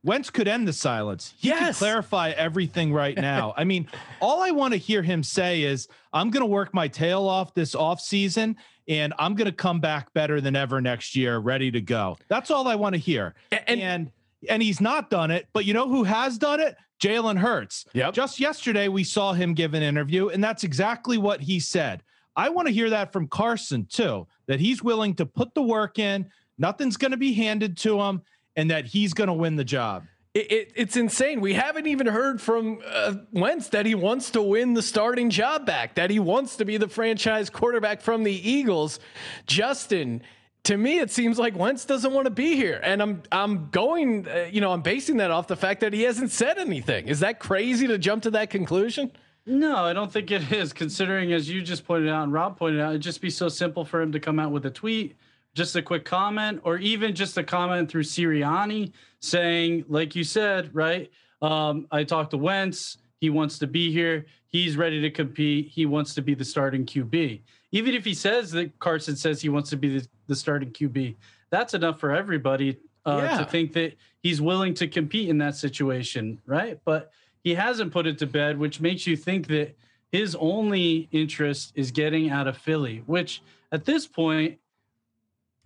Wentz 0.03 0.29
could 0.29 0.47
end 0.47 0.67
the 0.67 0.73
silence. 0.73 1.33
He 1.37 1.49
yes. 1.49 1.67
could 1.67 1.75
clarify 1.79 2.29
everything 2.29 2.93
right 2.93 3.17
now. 3.17 3.53
I 3.57 3.63
mean, 3.63 3.87
all 4.21 4.41
I 4.41 4.51
want 4.51 4.73
to 4.73 4.77
hear 4.77 5.01
him 5.01 5.23
say 5.23 5.63
is, 5.63 5.87
I'm 6.13 6.29
going 6.29 6.41
to 6.41 6.47
work 6.47 6.73
my 6.73 6.87
tail 6.87 7.27
off 7.27 7.53
this 7.53 7.75
offseason 7.75 8.55
and 8.87 9.13
I'm 9.19 9.35
going 9.35 9.47
to 9.49 9.55
come 9.55 9.79
back 9.79 10.13
better 10.13 10.39
than 10.41 10.55
ever 10.55 10.81
next 10.81 11.15
year, 11.15 11.37
ready 11.39 11.71
to 11.71 11.81
go. 11.81 12.17
That's 12.27 12.51
all 12.51 12.67
I 12.67 12.75
want 12.75 12.93
to 12.93 12.99
hear. 12.99 13.35
And, 13.51 13.81
and 13.81 14.11
and 14.49 14.61
he's 14.61 14.79
not 14.79 15.09
done 15.09 15.31
it, 15.31 15.47
but 15.51 15.65
you 15.65 15.73
know 15.73 15.87
who 15.87 16.03
has 16.03 16.37
done 16.37 16.59
it? 16.59 16.77
Jalen 17.01 17.37
Hurts. 17.37 17.85
Yep. 17.93 18.13
Just 18.13 18.39
yesterday 18.39 18.87
we 18.87 19.03
saw 19.03 19.33
him 19.33 19.53
give 19.53 19.73
an 19.73 19.83
interview, 19.83 20.29
and 20.29 20.43
that's 20.43 20.63
exactly 20.63 21.17
what 21.17 21.41
he 21.41 21.59
said. 21.59 22.03
I 22.35 22.49
want 22.49 22.67
to 22.67 22.73
hear 22.73 22.89
that 22.91 23.11
from 23.11 23.27
Carson 23.27 23.85
too, 23.85 24.27
that 24.45 24.59
he's 24.59 24.83
willing 24.83 25.15
to 25.15 25.25
put 25.25 25.53
the 25.53 25.61
work 25.61 25.99
in, 25.99 26.29
nothing's 26.57 26.97
going 26.97 27.11
to 27.11 27.17
be 27.17 27.33
handed 27.33 27.77
to 27.77 27.99
him, 27.99 28.21
and 28.55 28.69
that 28.69 28.85
he's 28.85 29.13
going 29.13 29.27
to 29.27 29.33
win 29.33 29.55
the 29.55 29.63
job 29.63 30.03
it, 30.37 30.51
it, 30.51 30.71
it's 30.75 30.95
insane. 30.95 31.41
We 31.41 31.53
haven't 31.53 31.87
even 31.87 32.05
heard 32.05 32.39
from 32.39 32.79
uh, 32.85 33.15
Wentz 33.31 33.69
that 33.69 33.85
he 33.85 33.95
wants 33.95 34.31
to 34.31 34.41
win 34.41 34.75
the 34.75 34.83
starting 34.83 35.29
job 35.31 35.65
back, 35.65 35.95
that 35.95 36.11
he 36.11 36.19
wants 36.19 36.57
to 36.57 36.65
be 36.65 36.77
the 36.77 36.87
franchise 36.87 37.49
quarterback 37.49 38.01
from 38.01 38.23
the 38.23 38.49
Eagles. 38.49 38.99
Justin, 39.47 40.21
to 40.65 40.77
me, 40.77 40.99
it 40.99 41.09
seems 41.09 41.39
like 41.39 41.55
Wentz 41.55 41.85
doesn't 41.85 42.13
want 42.13 42.25
to 42.25 42.31
be 42.31 42.55
here, 42.55 42.79
and 42.83 43.01
I'm 43.01 43.23
I'm 43.31 43.69
going, 43.69 44.27
uh, 44.27 44.49
you 44.51 44.61
know, 44.61 44.71
I'm 44.71 44.81
basing 44.81 45.17
that 45.17 45.31
off 45.31 45.47
the 45.47 45.55
fact 45.55 45.79
that 45.79 45.93
he 45.93 46.03
hasn't 46.03 46.31
said 46.31 46.59
anything. 46.59 47.07
Is 47.07 47.21
that 47.21 47.39
crazy 47.39 47.87
to 47.87 47.97
jump 47.97 48.23
to 48.23 48.31
that 48.31 48.49
conclusion? 48.51 49.11
No, 49.45 49.77
I 49.77 49.93
don't 49.93 50.11
think 50.11 50.29
it 50.29 50.51
is. 50.51 50.73
Considering, 50.73 51.33
as 51.33 51.49
you 51.49 51.61
just 51.61 51.85
pointed 51.85 52.09
out 52.09 52.23
and 52.23 52.33
Rob 52.33 52.57
pointed 52.57 52.81
out, 52.81 52.89
it'd 52.89 53.01
just 53.01 53.21
be 53.21 53.29
so 53.31 53.49
simple 53.49 53.85
for 53.85 54.01
him 54.01 54.11
to 54.11 54.19
come 54.19 54.39
out 54.39 54.51
with 54.51 54.65
a 54.65 54.71
tweet 54.71 55.15
just 55.57 55.75
a 55.75 55.81
quick 55.81 56.05
comment 56.05 56.61
or 56.63 56.77
even 56.77 57.15
just 57.15 57.37
a 57.37 57.43
comment 57.43 57.89
through 57.89 58.03
Sirianni 58.03 58.93
saying, 59.19 59.83
like 59.89 60.15
you 60.15 60.23
said, 60.23 60.69
right? 60.73 61.11
Um, 61.41 61.87
I 61.91 62.03
talked 62.03 62.31
to 62.31 62.37
Wentz. 62.37 62.99
He 63.19 63.31
wants 63.31 63.57
to 63.59 63.67
be 63.67 63.91
here. 63.91 64.27
He's 64.47 64.77
ready 64.77 65.01
to 65.01 65.09
compete. 65.09 65.67
He 65.67 65.87
wants 65.87 66.13
to 66.13 66.21
be 66.21 66.35
the 66.35 66.45
starting 66.45 66.85
QB. 66.85 67.41
Even 67.71 67.95
if 67.95 68.05
he 68.05 68.13
says 68.13 68.51
that 68.51 68.77
Carson 68.79 69.15
says 69.15 69.41
he 69.41 69.49
wants 69.49 69.71
to 69.71 69.77
be 69.77 69.97
the, 69.97 70.07
the 70.27 70.35
starting 70.35 70.71
QB, 70.71 71.15
that's 71.49 71.73
enough 71.73 71.99
for 71.99 72.11
everybody 72.11 72.77
uh, 73.05 73.21
yeah. 73.23 73.37
to 73.39 73.45
think 73.45 73.73
that 73.73 73.93
he's 74.21 74.39
willing 74.39 74.75
to 74.75 74.87
compete 74.87 75.27
in 75.27 75.39
that 75.39 75.55
situation, 75.55 76.39
right? 76.45 76.79
But 76.85 77.11
he 77.43 77.55
hasn't 77.55 77.91
put 77.91 78.05
it 78.05 78.19
to 78.19 78.27
bed, 78.27 78.59
which 78.59 78.79
makes 78.79 79.07
you 79.07 79.17
think 79.17 79.47
that 79.47 79.75
his 80.11 80.35
only 80.35 81.09
interest 81.11 81.73
is 81.75 81.89
getting 81.91 82.29
out 82.29 82.47
of 82.47 82.57
Philly, 82.57 83.01
which 83.07 83.41
at 83.71 83.85
this 83.85 84.05
point 84.05 84.59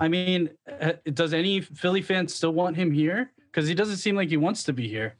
I 0.01 0.07
mean, 0.07 0.49
uh, 0.81 0.93
does 1.13 1.31
any 1.31 1.61
Philly 1.61 2.01
fan 2.01 2.27
still 2.27 2.53
want 2.53 2.75
him 2.75 2.91
here? 2.91 3.31
Because 3.51 3.67
he 3.67 3.75
doesn't 3.75 3.97
seem 3.97 4.15
like 4.15 4.29
he 4.29 4.37
wants 4.37 4.63
to 4.63 4.73
be 4.73 4.87
here. 4.87 5.13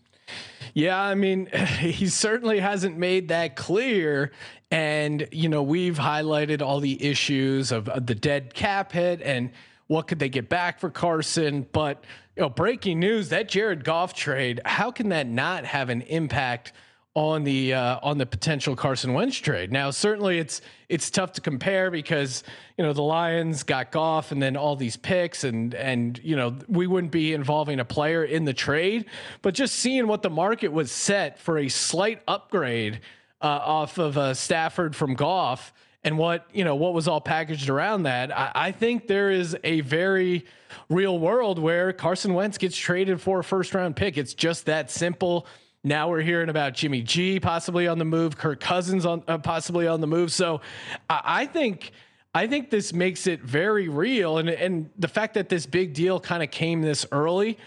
Yeah, 0.73 0.99
I 0.99 1.13
mean, 1.13 1.45
he 1.79 2.07
certainly 2.07 2.59
hasn't 2.59 2.97
made 2.97 3.27
that 3.27 3.55
clear. 3.55 4.31
And, 4.71 5.27
you 5.31 5.49
know, 5.49 5.61
we've 5.61 5.99
highlighted 5.99 6.63
all 6.63 6.79
the 6.79 7.03
issues 7.03 7.71
of, 7.71 7.89
of 7.89 8.07
the 8.07 8.15
dead 8.15 8.55
cap 8.55 8.91
hit 8.91 9.21
and 9.21 9.51
what 9.85 10.07
could 10.07 10.17
they 10.17 10.29
get 10.29 10.49
back 10.49 10.79
for 10.79 10.89
Carson. 10.89 11.67
But, 11.71 12.03
you 12.35 12.41
know, 12.41 12.49
breaking 12.49 12.99
news 12.99 13.29
that 13.29 13.49
Jared 13.49 13.83
Goff 13.83 14.15
trade, 14.15 14.61
how 14.65 14.89
can 14.89 15.09
that 15.09 15.27
not 15.27 15.63
have 15.65 15.89
an 15.89 16.01
impact? 16.01 16.73
On 17.13 17.43
the 17.43 17.73
uh, 17.73 17.99
on 18.01 18.17
the 18.17 18.25
potential 18.25 18.75
Carson 18.75 19.13
Wentz 19.13 19.37
trade. 19.37 19.71
Now, 19.71 19.91
certainly 19.91 20.39
it's 20.39 20.61
it's 20.87 21.09
tough 21.09 21.33
to 21.33 21.41
compare 21.41 21.91
because 21.91 22.43
you 22.77 22.85
know 22.85 22.93
the 22.93 23.01
Lions 23.01 23.63
got 23.63 23.91
Goff 23.91 24.31
and 24.31 24.41
then 24.41 24.55
all 24.55 24.75
these 24.75 24.95
picks 24.95 25.43
and 25.43 25.73
and 25.75 26.19
you 26.23 26.35
know 26.35 26.55
we 26.69 26.87
wouldn't 26.87 27.11
be 27.11 27.33
involving 27.33 27.79
a 27.79 27.85
player 27.85 28.23
in 28.23 28.45
the 28.45 28.53
trade, 28.53 29.05
but 29.41 29.53
just 29.53 29.75
seeing 29.75 30.07
what 30.07 30.21
the 30.21 30.29
market 30.29 30.71
was 30.71 30.91
set 30.91 31.37
for 31.37 31.57
a 31.57 31.67
slight 31.67 32.21
upgrade 32.27 33.01
uh, 33.41 33.45
off 33.45 33.97
of 33.97 34.17
uh, 34.17 34.33
Stafford 34.33 34.95
from 34.95 35.13
Goff 35.13 35.73
and 36.05 36.17
what 36.17 36.47
you 36.53 36.63
know 36.63 36.75
what 36.75 36.93
was 36.93 37.09
all 37.09 37.19
packaged 37.19 37.69
around 37.69 38.03
that. 38.03 38.35
I, 38.37 38.51
I 38.55 38.71
think 38.71 39.07
there 39.07 39.31
is 39.31 39.57
a 39.65 39.81
very 39.81 40.45
real 40.87 41.19
world 41.19 41.59
where 41.59 41.91
Carson 41.91 42.33
Wentz 42.33 42.57
gets 42.57 42.77
traded 42.77 43.19
for 43.19 43.39
a 43.39 43.43
first 43.43 43.73
round 43.73 43.97
pick. 43.97 44.17
It's 44.17 44.33
just 44.33 44.67
that 44.67 44.89
simple. 44.89 45.45
Now 45.83 46.09
we're 46.09 46.21
hearing 46.21 46.49
about 46.49 46.73
Jimmy 46.73 47.01
G 47.01 47.39
possibly 47.39 47.87
on 47.87 47.97
the 47.97 48.05
move, 48.05 48.37
Kirk 48.37 48.59
Cousins 48.59 49.05
on 49.05 49.23
uh, 49.27 49.39
possibly 49.39 49.87
on 49.87 49.99
the 49.99 50.07
move. 50.07 50.31
So 50.31 50.61
I, 51.09 51.21
I 51.23 51.45
think 51.47 51.91
I 52.35 52.45
think 52.47 52.69
this 52.69 52.93
makes 52.93 53.25
it 53.25 53.41
very 53.41 53.89
real, 53.89 54.37
and 54.37 54.47
and 54.47 54.89
the 54.99 55.07
fact 55.07 55.33
that 55.33 55.49
this 55.49 55.65
big 55.65 55.93
deal 55.93 56.19
kind 56.19 56.43
of 56.43 56.51
came 56.51 56.81
this 56.81 57.05
early. 57.11 57.57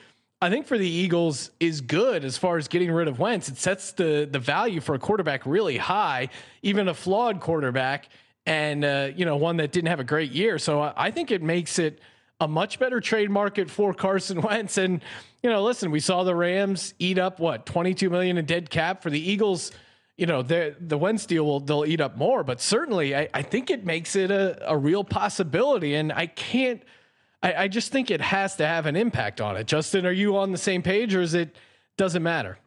I 0.41 0.51
think 0.51 0.67
for 0.67 0.77
the 0.77 0.89
Eagles 0.89 1.51
is 1.59 1.81
good 1.81 2.25
as 2.25 2.37
far 2.37 2.59
as 2.59 2.69
getting 2.69 2.91
rid 2.91 3.09
of 3.09 3.19
Wentz. 3.19 3.49
It 3.49 3.57
sets 3.57 3.93
the 3.93 4.29
the 4.31 4.39
value 4.39 4.81
for 4.81 4.95
a 4.95 4.99
quarterback 4.99 5.45
really 5.45 5.77
high, 5.77 6.29
even 6.63 6.87
a 6.87 6.95
flawed 6.95 7.41
quarterback, 7.41 8.09
and 8.47 8.85
uh, 8.85 9.11
you 9.17 9.25
know 9.25 9.37
one 9.37 9.57
that 9.57 9.73
didn't 9.73 9.89
have 9.89 10.01
a 10.01 10.05
great 10.05 10.31
year. 10.31 10.59
So 10.61 10.83
I, 10.83 10.93
I 10.97 11.11
think 11.11 11.33
it 11.33 11.43
makes 11.43 11.81
it 11.81 12.01
a 12.45 12.49
much 12.49 12.79
better 12.79 13.01
trade 13.01 13.31
market 13.31 13.71
for 13.71 13.95
Carson 13.95 14.41
Wentz. 14.43 14.79
And 14.79 15.03
you 15.43 15.51
know, 15.51 15.63
listen, 15.65 15.91
we 15.91 16.01
saw 16.01 16.25
the 16.25 16.35
Rams 16.35 16.95
eat 16.99 17.19
up 17.19 17.41
what 17.41 17.67
22 17.67 18.11
million 18.11 18.39
in 18.39 18.45
dead 18.45 18.71
cap 18.71 19.03
for 19.03 19.11
the 19.11 19.21
Eagles. 19.21 19.73
You 20.17 20.27
know, 20.27 20.43
the 20.43 20.77
the 20.79 20.97
Wentz 20.97 21.27
deal 21.27 21.45
will 21.45 21.61
they'll 21.61 21.85
eat 21.85 22.01
up 22.01 22.17
more, 22.17 22.45
but 22.45 22.61
certainly 22.61 23.17
I, 23.17 23.29
I 23.35 23.43
think 23.43 23.71
it 23.71 23.85
makes 23.85 24.15
it 24.15 24.31
a, 24.31 24.71
a 24.71 24.77
real 24.77 25.03
possibility. 25.03 25.95
And 25.95 26.13
I 26.13 26.27
can't 26.27 26.83
I, 27.43 27.65
I 27.65 27.69
just 27.69 27.93
think 27.93 28.11
it 28.11 28.21
has 28.21 28.57
to 28.57 28.67
have 28.67 28.87
an 28.87 28.97
impact 28.97 29.41
on 29.41 29.57
it. 29.57 29.67
Justin, 29.67 30.07
are 30.07 30.13
you 30.13 30.37
on 30.37 30.53
the 30.53 30.59
same 30.59 30.83
page 30.83 31.15
or 31.15 31.21
is 31.21 31.35
it 31.35 31.57
doesn't 31.97 32.23
matter? 32.23 32.59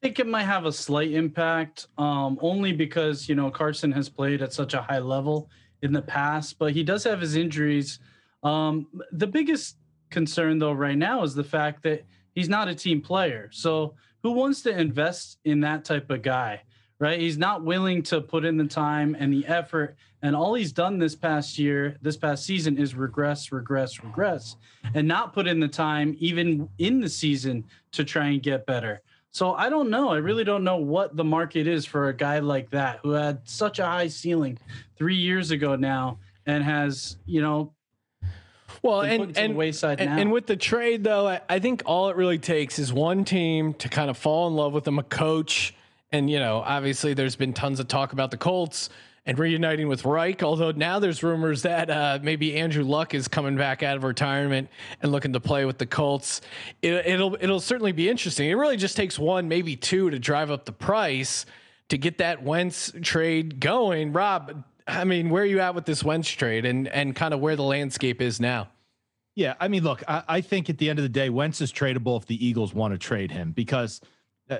I 0.00 0.06
think 0.06 0.20
it 0.20 0.26
might 0.26 0.44
have 0.44 0.64
a 0.64 0.72
slight 0.72 1.10
impact, 1.10 1.88
um, 1.98 2.38
only 2.40 2.72
because 2.72 3.28
you 3.28 3.34
know 3.34 3.50
Carson 3.50 3.90
has 3.92 4.08
played 4.08 4.42
at 4.42 4.52
such 4.52 4.72
a 4.72 4.80
high 4.80 5.00
level 5.00 5.50
in 5.82 5.92
the 5.92 6.02
past, 6.02 6.58
but 6.58 6.72
he 6.72 6.82
does 6.82 7.04
have 7.04 7.20
his 7.20 7.36
injuries. 7.36 7.98
Um, 8.42 8.86
the 9.12 9.26
biggest 9.26 9.76
concern 10.10 10.58
though 10.58 10.72
right 10.72 10.96
now 10.96 11.22
is 11.22 11.34
the 11.34 11.44
fact 11.44 11.82
that 11.82 12.04
he's 12.34 12.48
not 12.48 12.68
a 12.68 12.74
team 12.74 13.00
player. 13.00 13.48
So 13.52 13.94
who 14.22 14.32
wants 14.32 14.62
to 14.62 14.78
invest 14.78 15.38
in 15.44 15.60
that 15.60 15.84
type 15.84 16.10
of 16.10 16.22
guy? 16.22 16.62
Right? 17.00 17.20
He's 17.20 17.38
not 17.38 17.62
willing 17.62 18.02
to 18.04 18.20
put 18.20 18.44
in 18.44 18.56
the 18.56 18.66
time 18.66 19.16
and 19.18 19.32
the 19.32 19.46
effort. 19.46 19.96
And 20.22 20.34
all 20.34 20.54
he's 20.54 20.72
done 20.72 20.98
this 20.98 21.14
past 21.14 21.56
year, 21.56 21.96
this 22.02 22.16
past 22.16 22.44
season, 22.44 22.76
is 22.76 22.96
regress, 22.96 23.52
regress, 23.52 24.02
regress, 24.02 24.56
and 24.94 25.06
not 25.06 25.32
put 25.32 25.46
in 25.46 25.60
the 25.60 25.68
time 25.68 26.16
even 26.18 26.68
in 26.78 26.98
the 27.00 27.08
season 27.08 27.64
to 27.92 28.04
try 28.04 28.26
and 28.26 28.42
get 28.42 28.66
better. 28.66 29.00
So 29.30 29.52
I 29.52 29.68
don't 29.68 29.90
know. 29.90 30.08
I 30.08 30.16
really 30.16 30.42
don't 30.42 30.64
know 30.64 30.78
what 30.78 31.14
the 31.14 31.22
market 31.22 31.68
is 31.68 31.86
for 31.86 32.08
a 32.08 32.16
guy 32.16 32.40
like 32.40 32.70
that 32.70 32.98
who 33.02 33.10
had 33.10 33.48
such 33.48 33.78
a 33.78 33.86
high 33.86 34.08
ceiling 34.08 34.58
three 34.96 35.14
years 35.14 35.52
ago 35.52 35.76
now 35.76 36.18
and 36.46 36.64
has, 36.64 37.18
you 37.26 37.40
know, 37.42 37.72
well, 38.82 39.02
and 39.02 39.36
and, 39.36 39.56
wayside 39.56 40.00
and, 40.00 40.20
and, 40.20 40.32
with 40.32 40.46
the 40.46 40.56
trade 40.56 41.04
though, 41.04 41.28
I, 41.28 41.40
I, 41.48 41.58
think 41.58 41.82
all 41.86 42.08
it 42.10 42.16
really 42.16 42.38
takes 42.38 42.78
is 42.78 42.92
one 42.92 43.24
team 43.24 43.74
to 43.74 43.88
kind 43.88 44.10
of 44.10 44.16
fall 44.16 44.48
in 44.48 44.54
love 44.54 44.72
with 44.72 44.84
them, 44.84 44.98
a 44.98 45.02
coach, 45.02 45.74
and 46.12 46.30
you 46.30 46.38
know, 46.38 46.62
obviously 46.64 47.14
there's 47.14 47.36
been 47.36 47.52
tons 47.52 47.80
of 47.80 47.88
talk 47.88 48.12
about 48.12 48.30
the 48.30 48.36
Colts 48.36 48.90
and 49.26 49.38
reuniting 49.38 49.88
with 49.88 50.06
Reich. 50.06 50.42
Although 50.42 50.70
now 50.70 50.98
there's 50.98 51.22
rumors 51.22 51.62
that 51.62 51.90
uh, 51.90 52.18
maybe 52.22 52.56
Andrew 52.56 52.82
Luck 52.82 53.14
is 53.14 53.28
coming 53.28 53.56
back 53.56 53.82
out 53.82 53.96
of 53.96 54.04
retirement 54.04 54.68
and 55.02 55.12
looking 55.12 55.34
to 55.34 55.40
play 55.40 55.66
with 55.66 55.76
the 55.76 55.86
Colts. 55.86 56.40
It, 56.80 57.06
it'll 57.06 57.36
it'll 57.40 57.60
certainly 57.60 57.92
be 57.92 58.08
interesting. 58.08 58.48
It 58.48 58.54
really 58.54 58.78
just 58.78 58.96
takes 58.96 59.18
one, 59.18 59.46
maybe 59.46 59.76
two, 59.76 60.10
to 60.10 60.18
drive 60.18 60.50
up 60.50 60.64
the 60.64 60.72
price 60.72 61.44
to 61.88 61.98
get 61.98 62.18
that 62.18 62.42
Wentz 62.42 62.92
trade 63.02 63.60
going. 63.60 64.12
Rob, 64.12 64.64
I 64.88 65.04
mean, 65.04 65.28
where 65.28 65.42
are 65.42 65.46
you 65.46 65.60
at 65.60 65.74
with 65.74 65.84
this 65.84 66.02
Wentz 66.02 66.28
trade 66.28 66.64
and 66.64 66.88
and 66.88 67.14
kind 67.14 67.34
of 67.34 67.40
where 67.40 67.56
the 67.56 67.62
landscape 67.62 68.20
is 68.20 68.40
now? 68.40 68.68
Yeah, 69.34 69.54
I 69.60 69.68
mean, 69.68 69.84
look, 69.84 70.02
I, 70.08 70.24
I, 70.26 70.40
think 70.40 70.68
at 70.68 70.78
the 70.78 70.90
end 70.90 70.98
of 70.98 71.04
the 71.04 71.08
day, 71.08 71.30
Wentz 71.30 71.60
is 71.60 71.72
tradable 71.72 72.20
if 72.20 72.26
the 72.26 72.44
Eagles 72.44 72.74
want 72.74 72.92
to 72.92 72.98
trade 72.98 73.30
him 73.30 73.52
because 73.52 74.00
uh, 74.50 74.58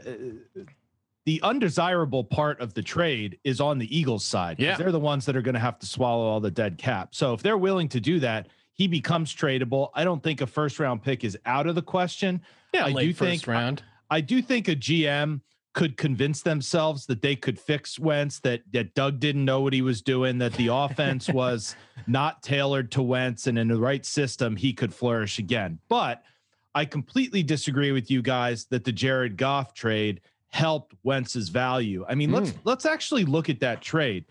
the 1.27 1.41
undesirable 1.43 2.23
part 2.23 2.61
of 2.61 2.75
the 2.75 2.83
trade 2.83 3.41
is 3.43 3.61
on 3.61 3.79
the 3.79 3.99
Eagles 3.99 4.25
side. 4.25 4.61
Yeah. 4.61 4.77
They're 4.77 4.93
the 4.93 5.01
ones 5.01 5.27
that 5.27 5.35
are 5.35 5.43
going 5.43 5.57
to 5.57 5.61
have 5.61 5.81
to 5.81 5.87
swallow 5.87 6.25
all 6.25 6.39
the 6.39 6.53
dead 6.53 6.79
cap. 6.79 7.09
So 7.13 7.35
if 7.35 7.43
they're 7.43 7.59
willing 7.59 7.89
to 7.89 7.99
do 7.99 8.21
that, 8.21 8.47
he 8.73 8.87
becomes 8.87 9.35
tradable. 9.35 9.91
I 9.95 10.05
don't 10.05 10.23
think 10.23 10.43
a 10.43 10.47
first 10.47 10.79
round 10.79 11.03
pick 11.03 11.25
is 11.25 11.37
out 11.45 11.67
of 11.67 11.75
the 11.75 11.83
question. 11.83 12.41
Yeah, 12.73 12.85
I 12.85 12.93
do 12.93 13.13
first 13.13 13.19
think 13.19 13.47
round. 13.49 13.83
I 14.09 14.21
do 14.21 14.41
think 14.41 14.69
a 14.69 14.77
GM 14.77 15.41
could 15.75 15.97
convince 15.97 16.43
themselves 16.43 17.07
that 17.07 17.23
they 17.23 17.37
could 17.37 17.59
fix 17.59 17.99
Wentz, 17.99 18.41
that 18.41 18.63
that 18.73 18.95
Doug 18.95 19.21
didn't 19.21 19.45
know 19.45 19.61
what 19.61 19.73
he 19.73 19.83
was 19.83 20.03
doing, 20.03 20.39
that 20.39 20.55
the 20.55 20.69
offense 20.69 21.29
was 21.33 21.77
not 22.07 22.43
tailored 22.43 22.91
to 22.93 23.03
Wentz, 23.03 23.47
and 23.47 23.59
in 23.59 23.69
the 23.69 23.77
right 23.79 24.05
system, 24.05 24.57
he 24.57 24.73
could 24.73 24.93
flourish 24.93 25.39
again. 25.39 25.79
But 25.89 26.23
I 26.75 26.85
completely 26.85 27.43
disagree 27.43 27.93
with 27.93 28.11
you 28.11 28.23
guys 28.23 28.67
that 28.67 28.85
the 28.85 28.93
Jared 28.93 29.37
Goff 29.37 29.75
trade 29.75 30.21
helped 30.49 30.95
Wentz's 31.03 31.49
value. 31.51 32.05
I 32.09 32.15
mean, 32.15 32.33
let's 32.33 32.55
let's 32.65 32.87
actually 32.87 33.25
look 33.25 33.49
at 33.51 33.61
that 33.61 33.83
trade. 33.83 34.25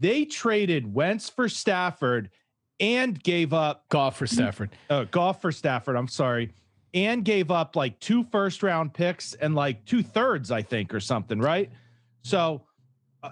They 0.00 0.24
traded 0.24 0.94
Wentz 0.94 1.28
for 1.28 1.48
Stafford 1.48 2.30
and 2.80 3.20
gave 3.22 3.52
up 3.52 3.84
Goff 3.88 4.16
for 4.16 4.26
Stafford. 4.28 4.70
uh, 4.88 5.04
Goff 5.04 5.40
for 5.42 5.50
Stafford. 5.50 5.96
I'm 5.96 6.06
sorry, 6.06 6.52
and 6.94 7.24
gave 7.24 7.50
up 7.50 7.76
like 7.76 7.98
two 8.00 8.24
first 8.24 8.62
round 8.62 8.94
picks 8.94 9.34
and 9.34 9.54
like 9.54 9.84
two 9.84 10.02
thirds, 10.02 10.50
I 10.50 10.62
think, 10.62 10.94
or 10.94 11.00
something, 11.00 11.38
right? 11.38 11.70
So, 12.22 12.62
uh, 13.22 13.30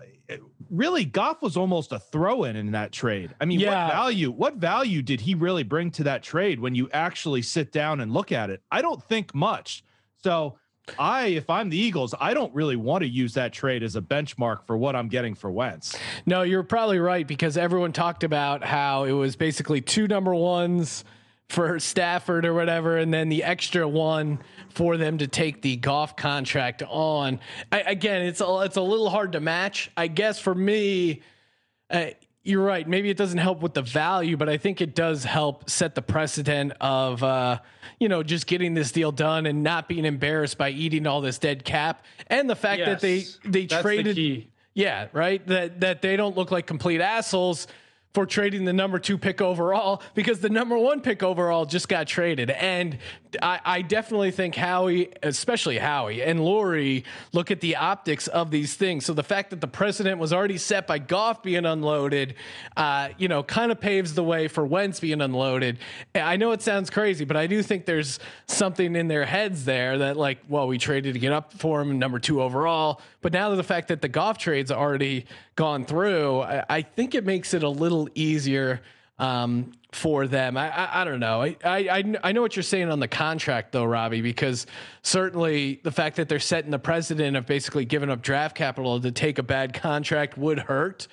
really, 0.70 1.04
Goff 1.04 1.42
was 1.42 1.56
almost 1.56 1.92
a 1.92 1.98
throw 1.98 2.44
in 2.44 2.56
in 2.56 2.72
that 2.72 2.92
trade. 2.92 3.34
I 3.40 3.44
mean, 3.44 3.60
Yeah. 3.60 3.86
what 3.86 3.92
value? 3.94 4.30
What 4.30 4.54
value 4.56 5.02
did 5.02 5.20
he 5.20 5.34
really 5.34 5.62
bring 5.62 5.90
to 5.92 6.04
that 6.04 6.22
trade 6.22 6.60
when 6.60 6.74
you 6.74 6.88
actually 6.92 7.42
sit 7.42 7.72
down 7.72 8.00
and 8.00 8.12
look 8.12 8.32
at 8.32 8.50
it? 8.50 8.62
I 8.70 8.82
don't 8.82 9.02
think 9.02 9.34
much. 9.34 9.84
So. 10.22 10.58
I, 11.00 11.26
if 11.26 11.50
I'm 11.50 11.68
the 11.68 11.76
Eagles, 11.76 12.14
I 12.20 12.32
don't 12.32 12.54
really 12.54 12.76
want 12.76 13.02
to 13.02 13.08
use 13.08 13.34
that 13.34 13.52
trade 13.52 13.82
as 13.82 13.96
a 13.96 14.00
benchmark 14.00 14.68
for 14.68 14.76
what 14.78 14.94
I'm 14.94 15.08
getting 15.08 15.34
for 15.34 15.50
Wentz. 15.50 15.98
No, 16.26 16.42
you're 16.42 16.62
probably 16.62 17.00
right 17.00 17.26
because 17.26 17.56
everyone 17.56 17.92
talked 17.92 18.22
about 18.22 18.62
how 18.62 19.02
it 19.02 19.10
was 19.10 19.34
basically 19.34 19.80
two 19.80 20.06
number 20.06 20.32
ones 20.32 21.02
for 21.48 21.78
Stafford 21.78 22.44
or 22.44 22.54
whatever, 22.54 22.98
and 22.98 23.14
then 23.14 23.28
the 23.28 23.44
extra 23.44 23.88
one 23.88 24.40
for 24.70 24.96
them 24.96 25.18
to 25.18 25.28
take 25.28 25.62
the 25.62 25.76
Goff 25.76 26.16
contract 26.16 26.82
on. 26.82 27.40
I, 27.70 27.80
again, 27.82 28.22
it's 28.22 28.40
a, 28.40 28.60
it's 28.60 28.76
a 28.76 28.82
little 28.82 29.10
hard 29.10 29.32
to 29.32 29.40
match. 29.40 29.90
I 29.96 30.08
guess 30.08 30.40
for 30.40 30.54
me, 30.54 31.22
uh, 31.88 32.06
you're 32.42 32.64
right. 32.64 32.86
Maybe 32.86 33.10
it 33.10 33.16
doesn't 33.16 33.38
help 33.38 33.60
with 33.60 33.74
the 33.74 33.82
value, 33.82 34.36
but 34.36 34.48
I 34.48 34.56
think 34.56 34.80
it 34.80 34.94
does 34.94 35.24
help 35.24 35.68
set 35.68 35.94
the 35.94 36.02
precedent 36.02 36.72
of, 36.80 37.22
uh, 37.22 37.58
you 37.98 38.08
know, 38.08 38.22
just 38.22 38.46
getting 38.46 38.74
this 38.74 38.92
deal 38.92 39.10
done 39.10 39.46
and 39.46 39.62
not 39.62 39.88
being 39.88 40.04
embarrassed 40.04 40.56
by 40.58 40.70
eating 40.70 41.06
all 41.06 41.20
this 41.20 41.38
dead 41.38 41.64
cap, 41.64 42.04
and 42.28 42.48
the 42.48 42.54
fact 42.56 42.84
that 42.84 43.00
they 43.00 43.24
they 43.44 43.66
the 43.66 43.82
traded. 43.82 44.16
key. 44.16 44.50
Yeah, 44.74 45.08
right. 45.12 45.44
That 45.46 45.80
that 45.80 46.02
they 46.02 46.16
don't 46.16 46.36
look 46.36 46.50
like 46.50 46.66
complete 46.66 47.00
assholes 47.00 47.66
for 48.16 48.24
trading 48.24 48.64
the 48.64 48.72
number 48.72 48.98
two 48.98 49.18
pick 49.18 49.42
overall 49.42 50.00
because 50.14 50.40
the 50.40 50.48
number 50.48 50.78
one 50.78 51.02
pick 51.02 51.22
overall 51.22 51.66
just 51.66 51.86
got 51.86 52.06
traded. 52.06 52.48
And 52.48 52.96
I, 53.42 53.60
I 53.64 53.82
definitely 53.82 54.30
think 54.30 54.54
Howie, 54.54 55.12
especially 55.22 55.78
Howie 55.78 56.22
and 56.22 56.40
Lurie, 56.40 57.04
look 57.32 57.50
at 57.50 57.60
the 57.60 57.76
optics 57.76 58.26
of 58.28 58.50
these 58.50 58.74
things. 58.74 59.04
So 59.04 59.14
the 59.14 59.22
fact 59.22 59.50
that 59.50 59.60
the 59.60 59.66
precedent 59.66 60.18
was 60.18 60.32
already 60.32 60.58
set 60.58 60.86
by 60.86 60.98
Goff 60.98 61.42
being 61.42 61.64
unloaded, 61.64 62.34
uh, 62.76 63.10
you 63.18 63.28
know, 63.28 63.42
kind 63.42 63.72
of 63.72 63.80
paves 63.80 64.14
the 64.14 64.24
way 64.24 64.48
for 64.48 64.64
Wentz 64.64 65.00
being 65.00 65.20
unloaded. 65.20 65.78
I 66.14 66.36
know 66.36 66.52
it 66.52 66.62
sounds 66.62 66.90
crazy, 66.90 67.24
but 67.24 67.36
I 67.36 67.46
do 67.46 67.62
think 67.62 67.86
there's 67.86 68.18
something 68.46 68.96
in 68.96 69.08
their 69.08 69.24
heads 69.24 69.64
there 69.64 69.98
that 69.98 70.16
like, 70.16 70.38
well, 70.48 70.66
we 70.66 70.78
traded 70.78 71.14
to 71.14 71.20
get 71.20 71.32
up 71.32 71.52
for 71.52 71.80
him, 71.80 71.98
number 71.98 72.18
two 72.18 72.42
overall. 72.42 73.00
But 73.22 73.32
now 73.32 73.50
that 73.50 73.56
the 73.56 73.64
fact 73.64 73.88
that 73.88 74.02
the 74.02 74.08
Goff 74.08 74.38
trade's 74.38 74.70
already 74.70 75.26
gone 75.54 75.84
through, 75.84 76.40
I, 76.40 76.64
I 76.68 76.82
think 76.82 77.14
it 77.14 77.24
makes 77.24 77.54
it 77.54 77.62
a 77.62 77.68
little 77.68 78.08
easier 78.14 78.80
um, 79.18 79.72
for 79.92 80.26
them. 80.26 80.56
I, 80.58 80.70
I, 80.70 81.00
I 81.00 81.04
don't 81.04 81.20
know. 81.20 81.42
I, 81.42 81.56
I, 81.64 82.14
I 82.22 82.32
know 82.32 82.42
what 82.42 82.54
you're 82.54 82.62
saying 82.62 82.90
on 82.90 83.00
the 83.00 83.08
contract 83.08 83.72
though, 83.72 83.84
Robbie, 83.84 84.20
because 84.20 84.66
certainly 85.02 85.80
the 85.84 85.90
fact 85.90 86.16
that 86.16 86.28
they're 86.28 86.38
setting 86.38 86.70
the 86.70 86.78
precedent 86.78 87.36
of 87.36 87.46
basically 87.46 87.86
giving 87.86 88.10
up 88.10 88.20
draft 88.20 88.56
capital 88.56 89.00
to 89.00 89.10
take 89.10 89.38
a 89.38 89.42
bad 89.42 89.72
contract 89.72 90.36
would 90.36 90.58
hurt 90.58 91.08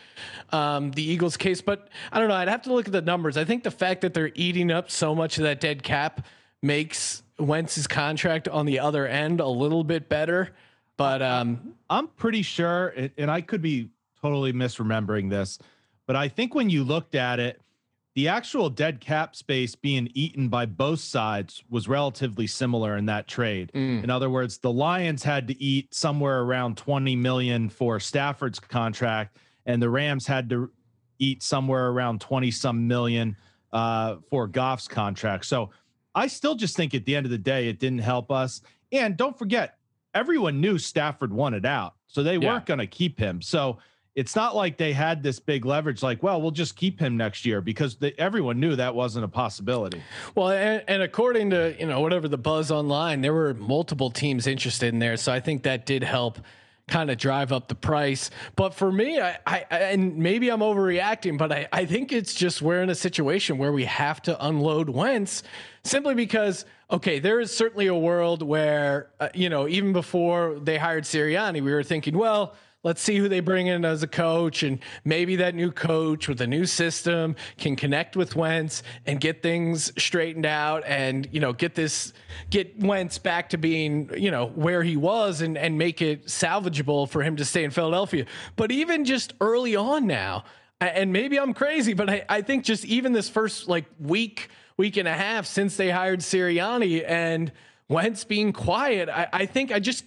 um, 0.52 0.92
the 0.92 1.04
Eagles 1.04 1.38
case. 1.38 1.62
But 1.62 1.88
I 2.12 2.20
don't 2.20 2.28
know. 2.28 2.36
I'd 2.36 2.50
have 2.50 2.64
to 2.64 2.74
look 2.74 2.88
at 2.88 2.92
the 2.92 3.02
numbers. 3.02 3.38
I 3.38 3.46
think 3.46 3.64
the 3.64 3.72
fact 3.72 4.02
that 4.02 4.14
they're 4.14 4.32
eating 4.36 4.70
up 4.70 4.92
so 4.92 5.16
much 5.16 5.38
of 5.38 5.46
that 5.46 5.62
dead 5.62 5.82
cap 5.82 6.26
makes 6.62 7.24
Wentz's 7.40 7.88
contract 7.88 8.48
on 8.48 8.66
the 8.66 8.80
other 8.80 9.08
end 9.08 9.40
a 9.40 9.48
little 9.48 9.84
bit 9.84 10.10
better. 10.10 10.50
But 10.98 11.22
um, 11.22 11.74
I'm 11.90 12.08
pretty 12.08 12.42
sure, 12.44 12.94
and 13.18 13.32
I 13.32 13.42
could 13.42 13.62
be 13.62 13.90
totally 14.22 14.54
misremembering 14.54 15.30
this, 15.30 15.58
but 16.06 16.16
I 16.16 16.28
think 16.28 16.54
when 16.54 16.70
you 16.70 16.84
looked 16.84 17.16
at 17.16 17.40
it, 17.40 17.60
the 18.16 18.28
actual 18.28 18.70
dead 18.70 19.00
cap 19.00 19.36
space 19.36 19.74
being 19.76 20.08
eaten 20.14 20.48
by 20.48 20.66
both 20.68 21.00
sides 21.00 21.64
was 21.70 21.88
relatively 21.88 22.46
similar 22.46 22.96
in 22.98 23.06
that 23.08 23.28
trade. 23.28 23.72
Mm. 23.74 24.04
In 24.04 24.10
other 24.10 24.30
words, 24.30 24.60
the 24.60 24.72
Lions 24.72 25.24
had 25.24 25.48
to 25.48 25.62
eat 25.62 25.94
somewhere 25.94 26.42
around 26.42 26.78
20 26.78 27.16
million 27.16 27.70
for 27.70 28.00
Stafford's 28.00 28.60
contract, 28.60 29.38
and 29.66 29.82
the 29.82 29.90
Rams 29.90 30.28
had 30.28 30.48
to 30.52 30.70
eat 31.18 31.42
somewhere 31.42 31.90
around 31.90 32.22
20 32.22 32.52
some 32.52 32.88
million 32.88 33.36
uh, 33.72 34.18
for 34.30 34.48
Goff's 34.48 34.88
contract. 34.88 35.46
So 35.46 35.72
I 36.14 36.28
still 36.28 36.54
just 36.54 36.76
think 36.76 36.94
at 36.94 37.06
the 37.06 37.16
end 37.16 37.26
of 37.26 37.32
the 37.32 37.38
day, 37.40 37.68
it 37.68 37.80
didn't 37.80 38.00
help 38.00 38.32
us. 38.32 38.62
And 38.92 39.18
don't 39.18 39.38
forget, 39.40 39.78
everyone 40.14 40.62
knew 40.62 40.78
Stafford 40.78 41.34
wanted 41.34 41.66
out, 41.66 41.96
so 42.06 42.22
they 42.22 42.38
Yeah. 42.38 42.48
weren't 42.54 42.68
going 42.68 42.80
to 42.80 42.86
keep 42.86 43.18
him. 43.18 43.42
So 43.42 43.80
it's 44.16 44.36
not 44.36 44.56
like 44.56 44.78
they 44.78 44.94
had 44.94 45.24
this 45.24 45.40
big 45.40 45.66
leverage, 45.66 46.04
like, 46.04 46.22
well, 46.22 46.40
we'll 46.42 46.52
just 46.52 46.76
keep 46.76 47.00
him 47.00 47.18
next 47.18 47.46
year 47.46 47.62
because 47.62 47.96
they, 47.96 48.14
everyone 48.20 48.60
knew 48.60 48.76
that 48.76 48.94
wasn't 48.94 49.26
a 49.26 49.28
possibility. 49.28 50.02
Well, 50.36 50.52
and, 50.52 50.84
and 50.88 51.02
according 51.02 51.50
to 51.50 51.76
you 51.80 51.88
know 51.88 52.00
whatever 52.02 52.28
the 52.28 52.38
buzz 52.38 52.70
online, 52.72 53.22
there 53.22 53.34
were 53.34 53.54
multiple 53.56 54.12
teams 54.12 54.46
interested 54.46 54.94
in 54.94 55.00
there, 55.00 55.18
so 55.18 55.32
I 55.32 55.40
think 55.40 55.64
that 55.64 55.86
did 55.86 56.04
help 56.04 56.40
kind 56.88 57.10
of 57.10 57.18
drive 57.18 57.54
up 57.54 57.70
the 57.70 57.76
price. 57.76 58.30
But 58.58 58.74
for 58.76 58.92
me, 58.92 59.20
I, 59.20 59.38
I 59.48 59.66
I- 59.72 59.78
and 59.94 60.18
maybe 60.18 60.50
I'm 60.50 60.60
overreacting, 60.60 61.38
but 61.38 61.52
I, 61.52 61.68
I 61.72 61.86
think 61.86 62.12
it's 62.12 62.34
just 62.36 62.62
we're 62.62 62.84
in 62.84 62.90
a 62.90 62.96
situation 62.96 63.58
where 63.58 63.72
we 63.72 63.86
have 63.86 64.22
to 64.24 64.46
unload 64.46 64.90
Wentz 64.90 65.44
simply 65.84 66.14
because 66.14 66.66
okay, 66.92 67.18
there 67.18 67.40
is 67.40 67.56
certainly 67.56 67.88
a 67.88 67.96
world 67.96 68.44
where 68.44 69.10
uh, 69.20 69.30
you 69.34 69.50
know 69.50 69.68
even 69.68 69.92
before 69.92 70.60
they 70.62 70.78
hired 70.78 71.06
Sirianni, 71.06 71.64
we 71.64 71.74
were 71.74 71.84
thinking, 71.84 72.16
well. 72.16 72.54
Let's 72.84 73.02
see 73.02 73.18
who 73.18 73.30
they 73.30 73.40
bring 73.40 73.68
in 73.68 73.86
as 73.86 74.04
a 74.04 74.08
coach, 74.08 74.62
and 74.62 74.80
maybe 75.06 75.38
that 75.38 75.56
new 75.56 75.72
coach 75.72 76.28
with 76.28 76.42
a 76.42 76.48
new 76.48 76.66
system 76.66 77.38
can 77.58 77.78
connect 77.78 78.18
with 78.18 78.36
Wentz 78.36 78.84
and 79.06 79.22
get 79.22 79.42
things 79.42 79.94
straightened 79.98 80.46
out, 80.46 80.84
and 80.86 81.30
you 81.32 81.40
know 81.40 81.54
get 81.54 81.76
this 81.76 82.12
get 82.50 82.78
Wentz 82.78 83.18
back 83.18 83.50
to 83.52 83.58
being 83.58 84.12
you 84.18 84.32
know 84.32 84.48
where 84.48 84.84
he 84.84 84.98
was, 84.98 85.40
and 85.40 85.58
and 85.58 85.78
make 85.78 86.02
it 86.02 86.26
salvageable 86.26 87.08
for 87.08 87.24
him 87.24 87.38
to 87.38 87.46
stay 87.46 87.64
in 87.64 87.72
Philadelphia. 87.72 88.26
But 88.58 88.70
even 88.70 89.06
just 89.06 89.34
early 89.40 89.78
on 89.78 90.06
now, 90.06 90.44
and 90.82 91.14
maybe 91.14 91.40
I'm 91.40 91.54
crazy, 91.54 91.94
but 91.94 92.10
I, 92.10 92.26
I 92.28 92.42
think 92.42 92.66
just 92.66 92.84
even 92.84 93.14
this 93.14 93.30
first 93.30 93.70
like 93.70 93.86
week, 93.98 94.50
week 94.76 94.98
and 94.98 95.08
a 95.08 95.14
half 95.14 95.46
since 95.46 95.78
they 95.78 95.90
hired 95.90 96.20
Sirianni 96.20 97.06
and 97.08 97.54
Wentz 97.88 98.26
being 98.26 98.52
quiet, 98.52 99.08
I, 99.08 99.28
I 99.32 99.46
think 99.46 99.72
I 99.72 99.80
just 99.80 100.04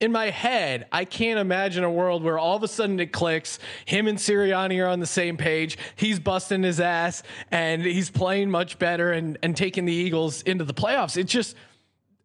in 0.00 0.12
my 0.12 0.30
head, 0.30 0.86
I 0.90 1.04
can't 1.04 1.38
imagine 1.38 1.84
a 1.84 1.90
world 1.90 2.24
where 2.24 2.38
all 2.38 2.56
of 2.56 2.62
a 2.62 2.68
sudden 2.68 2.98
it 3.00 3.12
clicks. 3.12 3.58
Him 3.84 4.08
and 4.08 4.16
Sirianni 4.16 4.82
are 4.82 4.88
on 4.88 4.98
the 4.98 5.06
same 5.06 5.36
page. 5.36 5.76
He's 5.94 6.18
busting 6.18 6.62
his 6.62 6.80
ass 6.80 7.22
and 7.50 7.82
he's 7.82 8.10
playing 8.10 8.50
much 8.50 8.78
better 8.78 9.12
and, 9.12 9.36
and 9.42 9.54
taking 9.54 9.84
the 9.84 9.92
Eagles 9.92 10.40
into 10.42 10.64
the 10.64 10.74
playoffs. 10.74 11.18
It's 11.18 11.30
just 11.30 11.54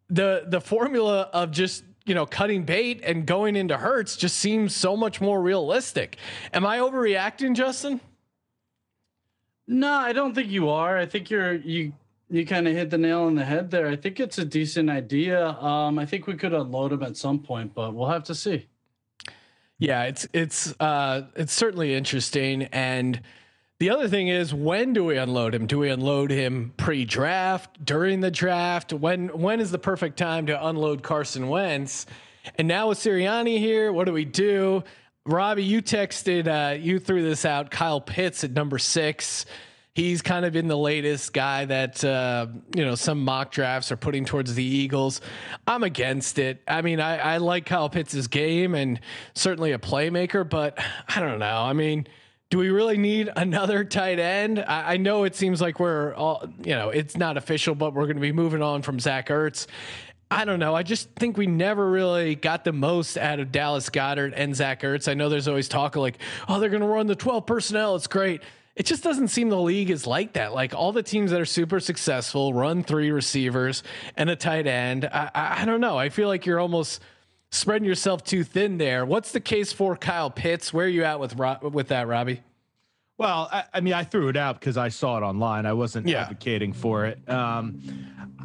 the 0.10 0.46
the 0.48 0.62
formula 0.62 1.30
of 1.34 1.52
just 1.52 1.84
you 2.06 2.14
know 2.14 2.26
cutting 2.26 2.64
bait 2.64 3.02
and 3.04 3.26
going 3.26 3.56
into 3.56 3.76
Hurts 3.76 4.16
just 4.16 4.38
seems 4.38 4.76
so 4.76 4.96
much 4.96 5.20
more 5.20 5.42
realistic. 5.42 6.18
Am 6.54 6.66
I 6.66 6.78
overreacting, 6.78 7.56
Justin? 7.56 8.00
No, 9.68 9.92
I 9.92 10.14
don't 10.14 10.36
think 10.36 10.50
you 10.50 10.70
are. 10.70 10.98
I 10.98 11.08
think 11.08 11.30
you're 11.30 11.54
you 11.54 11.94
you 12.30 12.46
kind 12.46 12.68
of 12.68 12.74
hit 12.74 12.90
the 12.90 12.98
nail 12.98 13.22
on 13.24 13.36
the 13.36 13.46
head 13.46 13.72
there. 13.72 13.88
I 13.88 13.96
think 13.96 14.20
it's 14.20 14.38
a 14.38 14.46
decent 14.46 14.90
idea. 14.90 15.48
Um, 15.50 16.00
I 16.00 16.06
think 16.06 16.28
we 16.28 16.36
could 16.36 16.54
unload 16.54 16.92
him 16.92 17.04
at 17.04 17.18
some 17.18 17.40
point, 17.40 17.74
but 17.74 17.94
we'll 17.94 18.10
have 18.10 18.24
to 18.26 18.36
see. 18.36 18.68
Yeah, 19.78 20.04
it's 20.04 20.28
it's 20.34 20.74
uh 20.80 21.24
it's 21.36 21.54
certainly 21.54 21.94
interesting 21.94 22.64
and 22.64 23.22
the 23.78 23.90
other 23.90 24.08
thing 24.08 24.30
is 24.30 24.54
when 24.54 24.94
do 24.94 25.04
we 25.04 25.18
unload 25.18 25.54
him? 25.54 25.68
Do 25.68 25.80
we 25.80 25.90
unload 25.90 26.32
him 26.32 26.74
pre-draft, 26.78 27.84
during 27.84 28.22
the 28.22 28.32
draft? 28.32 28.94
When 28.94 29.28
when 29.28 29.60
is 29.60 29.72
the 29.72 29.78
perfect 29.78 30.18
time 30.18 30.46
to 30.46 30.68
unload 30.68 31.04
Carson 31.04 31.50
Wentz? 31.50 32.06
And 32.58 32.68
now 32.70 32.90
with 32.90 33.00
Sirianni 33.00 33.58
here, 33.60 33.92
what 33.92 34.06
do 34.06 34.14
we 34.14 34.24
do? 34.24 34.84
Robbie, 35.26 35.66
you 35.66 35.82
texted 35.82 36.48
uh 36.48 36.76
you 36.76 37.00
threw 37.00 37.22
this 37.22 37.44
out 37.44 37.70
Kyle 37.70 38.00
Pitts 38.00 38.46
at 38.46 38.52
number 38.52 38.78
6. 38.78 39.46
He's 39.96 40.22
kind 40.22 40.44
of 40.44 40.58
in 40.58 40.68
the 40.68 40.78
latest 40.78 41.32
guy 41.32 41.64
that 41.64 42.04
uh, 42.04 42.48
you 42.76 42.84
know 42.84 42.96
some 42.96 43.24
mock 43.24 43.52
drafts 43.52 43.94
are 43.94 43.98
putting 43.98 44.26
towards 44.26 44.54
the 44.54 44.64
Eagles. 44.64 45.22
I'm 45.66 45.84
against 45.84 46.38
it. 46.38 46.62
I 46.68 46.82
mean, 46.82 47.00
I, 47.00 47.16
I 47.16 47.38
like 47.38 47.66
Kyle 47.66 47.90
Pitts' 47.90 48.28
game 48.28 48.76
and 48.76 49.00
certainly 49.36 49.72
a 49.72 49.80
playmaker, 49.80 50.48
but 50.48 50.78
I 51.08 51.22
don't 51.22 51.40
know. 51.40 51.62
I 51.62 51.72
mean, 51.72 52.08
do 52.50 52.58
we 52.58 52.72
really 52.72 52.98
need 52.98 53.32
another 53.38 53.86
tight 53.86 54.20
end? 54.20 54.60
I, 54.60 54.96
I 54.96 54.98
know 54.98 55.24
it 55.24 55.34
seems 55.34 55.62
like 55.62 55.80
we're 55.80 56.14
all 56.14 56.46
you 56.66 56.76
know 56.76 56.90
it's 56.90 57.16
not 57.16 57.38
official, 57.38 57.74
but 57.74 57.94
we're 57.94 58.04
going 58.04 58.18
to 58.18 58.22
be 58.22 58.34
moving 58.34 58.62
on 58.62 58.82
from 58.82 59.00
Zach 59.00 59.30
Ertz. 59.30 59.66
I 60.30 60.44
don't 60.44 60.60
know. 60.60 60.76
I 60.76 60.84
just 60.84 61.10
think 61.12 61.38
we 61.38 61.48
never 61.48 61.90
really 61.90 62.36
got 62.36 62.66
the 62.66 62.74
most 62.74 63.18
out 63.18 63.40
of 63.40 63.50
Dallas 63.50 63.90
Goedert 63.90 64.34
and 64.36 64.54
Zach 64.54 64.82
Ertz. 64.82 65.08
I 65.08 65.14
know 65.14 65.30
there's 65.30 65.48
always 65.48 65.70
talk 65.70 65.96
of 65.96 66.02
like, 66.02 66.18
oh, 66.50 66.60
they're 66.60 66.70
going 66.70 66.82
to 66.82 66.88
run 66.88 67.08
the 67.08 67.16
12 67.16 67.46
personnel. 67.46 67.96
It's 67.96 68.08
great. 68.08 68.42
It 68.76 68.86
just 68.86 69.04
doesn't 69.04 69.30
seem 69.30 69.50
the 69.50 69.60
league 69.60 69.90
is 69.90 70.06
like 70.06 70.34
that. 70.34 70.54
Like 70.54 70.74
all 70.74 70.92
the 70.92 71.04
teams 71.04 71.32
that 71.32 71.40
are 71.40 71.46
super 71.46 71.80
successful 71.80 72.54
run 72.54 72.84
three 72.84 73.12
receivers 73.12 73.84
and 74.18 74.30
a 74.30 74.36
tight 74.36 74.68
end. 74.68 75.06
I, 75.06 75.32
I, 75.34 75.62
I 75.62 75.66
don't 75.66 75.80
know. 75.80 75.98
I 75.98 76.10
feel 76.10 76.28
like 76.28 76.46
you're 76.46 76.60
almost 76.60 77.02
spreading 77.52 77.88
yourself 77.88 78.24
too 78.24 78.44
thin 78.44 78.78
there. 78.78 79.06
What's 79.06 79.32
the 79.32 79.40
case 79.40 79.72
for 79.72 79.96
Kyle 79.96 80.30
Pitts? 80.30 80.74
Where 80.74 80.86
are 80.86 80.90
you 80.90 81.06
at 81.06 81.20
with 81.20 81.38
with 81.38 81.88
that, 81.88 82.08
Robbie? 82.08 82.42
Well, 83.18 83.48
I, 83.50 83.64
I, 83.74 83.80
mean, 83.80 83.94
I 83.94 84.04
threw 84.04 84.28
it 84.28 84.36
out 84.36 84.60
because 84.60 84.76
I 84.76 84.90
saw 84.90 85.18
it 85.18 85.22
online. 85.22 85.66
I 85.66 85.72
wasn't 85.72 86.08
yeah. 86.08 86.24
advocating 86.24 86.74
for 86.74 87.06
it. 87.06 87.18
Um, 87.30 87.82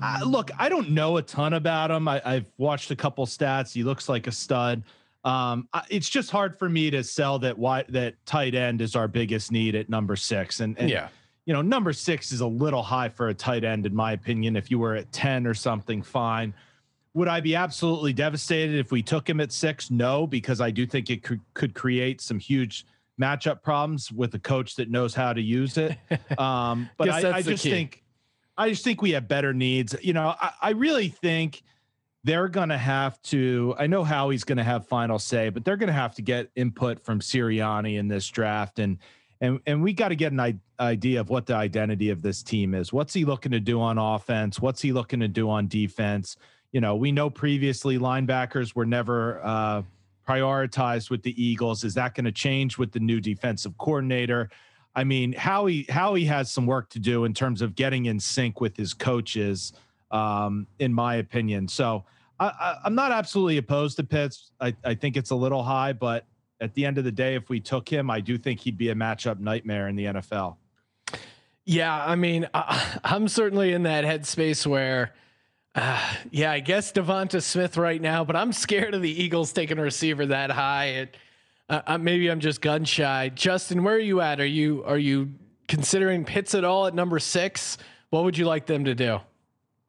I, 0.00 0.22
look, 0.22 0.52
I 0.58 0.68
don't 0.68 0.90
know 0.90 1.16
a 1.16 1.22
ton 1.22 1.54
about 1.54 1.90
him. 1.90 2.06
I, 2.06 2.20
have 2.24 2.46
watched 2.56 2.92
a 2.92 2.96
couple 2.96 3.26
stats. 3.26 3.72
He 3.72 3.82
looks 3.82 4.08
like 4.08 4.28
a 4.28 4.32
stud. 4.32 4.84
Um, 5.24 5.68
it's 5.90 6.09
just 6.09 6.30
hard 6.30 6.59
for 6.59 6.68
me 6.68 6.90
to 6.90 7.04
sell 7.04 7.38
that 7.40 7.59
why 7.59 7.85
that 7.90 8.14
tight 8.26 8.54
end 8.54 8.80
is 8.80 8.96
our 8.96 9.09
biggest 9.09 9.52
need 9.52 9.74
at 9.74 9.88
number 9.88 10.16
six. 10.16 10.61
And, 10.61 10.78
and 10.78 10.88
yeah, 10.88 11.09
you 11.44 11.52
know, 11.52 11.62
number 11.62 11.92
six 11.92 12.33
is 12.33 12.40
a 12.40 12.46
little 12.46 12.83
high 12.83 13.09
for 13.09 13.28
a 13.28 13.35
tight 13.35 13.64
end, 13.64 13.87
in 13.87 13.94
my 13.94 14.12
opinion. 14.12 14.56
If 14.56 14.70
you 14.70 14.78
were 14.78 14.94
at 14.94 15.11
10 15.12 15.46
or 15.46 15.54
something, 15.54 16.02
fine. 16.02 16.54
Would 17.14 17.28
I 17.28 17.40
be 17.40 17.56
absolutely 17.56 18.12
devastated 18.12 18.78
if 18.78 18.92
we 18.92 19.02
took 19.02 19.28
him 19.28 19.40
at 19.40 19.52
six? 19.52 19.90
No, 19.90 20.26
because 20.26 20.61
I 20.61 20.70
do 20.70 20.87
think 20.87 21.11
it 21.11 21.22
could, 21.22 21.40
could 21.54 21.74
create 21.74 22.20
some 22.20 22.38
huge– 22.38 22.87
matchup 23.20 23.62
problems 23.62 24.11
with 24.11 24.35
a 24.35 24.38
coach 24.38 24.76
that 24.76 24.90
knows 24.90 25.14
how 25.14 25.33
to 25.33 25.42
use 25.42 25.76
it. 25.76 25.98
Um, 26.38 26.88
but 26.96 27.11
I, 27.11 27.37
I 27.37 27.42
just 27.42 27.62
think 27.62 28.02
I 28.56 28.70
just 28.70 28.83
think 28.83 29.02
we 29.02 29.11
have 29.11 29.28
better 29.28 29.52
needs. 29.52 29.94
You 30.00 30.14
know, 30.14 30.35
I, 30.40 30.52
I 30.62 30.70
really 30.70 31.09
think 31.09 31.62
they're 32.24 32.48
going 32.48 32.68
to 32.68 32.78
have 32.78 33.20
to. 33.22 33.74
I 33.78 33.87
know 33.87 34.04
Howie's 34.04 34.44
going 34.44 34.59
to 34.59 34.64
have 34.64 34.87
final 34.87 35.18
say, 35.18 35.48
but 35.48 35.64
they're 35.64 35.76
going 35.76 35.88
to 35.88 35.92
have 35.92 36.14
to 36.16 36.22
get 36.22 36.50
input 36.54 37.00
from 37.00 37.20
Sirianni 37.20 37.98
in 37.98 38.09
this 38.09 38.28
draft, 38.28 38.78
and 38.78 38.98
and 39.40 39.61
and 39.66 39.83
we 39.83 39.92
got 39.92 40.09
to 40.09 40.16
get 40.16 40.33
an 40.33 40.61
idea 40.78 41.20
of 41.20 41.30
what 41.30 41.46
the 41.46 41.54
identity 41.54 42.11
of 42.11 42.22
this 42.22 42.42
team 42.42 42.74
is. 42.74 42.92
What's 42.92 43.14
he 43.14 43.24
looking 43.24 43.52
to 43.52 43.61
do 43.61 43.80
on 43.80 43.98
offense? 43.98 44.61
What's 44.61 44.83
he 44.83 44.92
looking 44.92 45.20
to 45.20 45.28
do 45.28 45.48
on 45.48 45.68
defense? 45.68 46.37
You 46.72 46.80
know, 46.80 46.94
we 46.96 47.11
know 47.12 47.30
previously 47.30 47.98
linebackers 47.98 48.74
were 48.74 48.87
never. 48.87 49.40
Uh, 49.42 49.83
prioritized 50.28 51.11
with 51.11 51.22
the 51.22 51.42
Eagles. 51.42 51.83
Is 51.83 51.94
that 51.94 52.14
going 52.14 52.24
to 52.24 52.33
change 52.33 52.78
with 52.78 52.92
the 52.92 53.00
new 53.00 53.20
defensive 53.20 53.76
coordinator? 53.78 54.48
I 54.94 55.04
mean, 55.04 55.33
Howie 55.33 55.87
Howie 55.88 56.24
has 56.24 56.50
some 56.50 56.66
work 56.66 56.88
to 56.90 56.98
do 56.98 57.24
in 57.24 57.35
terms 57.35 57.62
of 57.62 57.74
getting 57.74 58.06
in 58.06 58.20
sync 58.20 58.61
with 58.61 58.76
his 58.76 58.92
coaches, 58.92 59.72
um, 60.10 60.66
in 60.78 60.92
my 60.92 61.16
opinion. 61.16 61.68
So 61.68 62.04
I, 62.38 62.78
am 62.84 62.94
not 62.94 63.12
absolutely 63.12 63.58
opposed 63.58 63.96
to 63.98 64.04
Pitts. 64.04 64.52
I, 64.60 64.74
I 64.84 64.94
think 64.94 65.16
it's 65.16 65.30
a 65.30 65.34
little 65.34 65.62
high, 65.62 65.92
but 65.92 66.26
at 66.60 66.74
the 66.74 66.84
end 66.84 66.98
of 66.98 67.04
the 67.04 67.12
day, 67.12 67.34
if 67.34 67.48
we 67.48 67.60
took 67.60 67.88
him, 67.88 68.10
I 68.10 68.20
do 68.20 68.38
think 68.38 68.60
he'd 68.60 68.78
be 68.78 68.90
a 68.90 68.94
matchup 68.94 69.38
nightmare 69.40 69.88
in 69.88 69.96
the 69.96 70.04
NFL. 70.06 70.56
Yeah, 71.64 72.04
I 72.04 72.16
mean, 72.16 72.48
I, 72.54 72.98
I'm 73.04 73.28
certainly 73.28 73.72
in 73.72 73.82
that 73.84 74.04
headspace 74.04 74.66
where 74.66 75.12
uh, 75.74 76.00
yeah, 76.30 76.50
I 76.50 76.60
guess 76.60 76.92
Devonta 76.92 77.40
Smith 77.40 77.76
right 77.76 78.00
now, 78.00 78.24
but 78.24 78.34
I'm 78.34 78.52
scared 78.52 78.94
of 78.94 79.02
the 79.02 79.22
Eagles 79.22 79.52
taking 79.52 79.78
a 79.78 79.82
receiver 79.82 80.26
that 80.26 80.50
high. 80.50 80.86
It, 80.86 81.16
uh, 81.68 81.82
uh, 81.86 81.98
maybe 81.98 82.28
I'm 82.28 82.40
just 82.40 82.60
gun 82.60 82.84
shy. 82.84 83.28
Justin, 83.28 83.84
where 83.84 83.94
are 83.94 83.98
you 83.98 84.20
at? 84.20 84.40
Are 84.40 84.46
you 84.46 84.82
are 84.84 84.98
you 84.98 85.32
considering 85.68 86.24
Pitts 86.24 86.54
at 86.54 86.64
all 86.64 86.86
at 86.86 86.94
number 86.94 87.20
six? 87.20 87.78
What 88.10 88.24
would 88.24 88.36
you 88.36 88.46
like 88.46 88.66
them 88.66 88.84
to 88.86 88.94
do? 88.96 89.20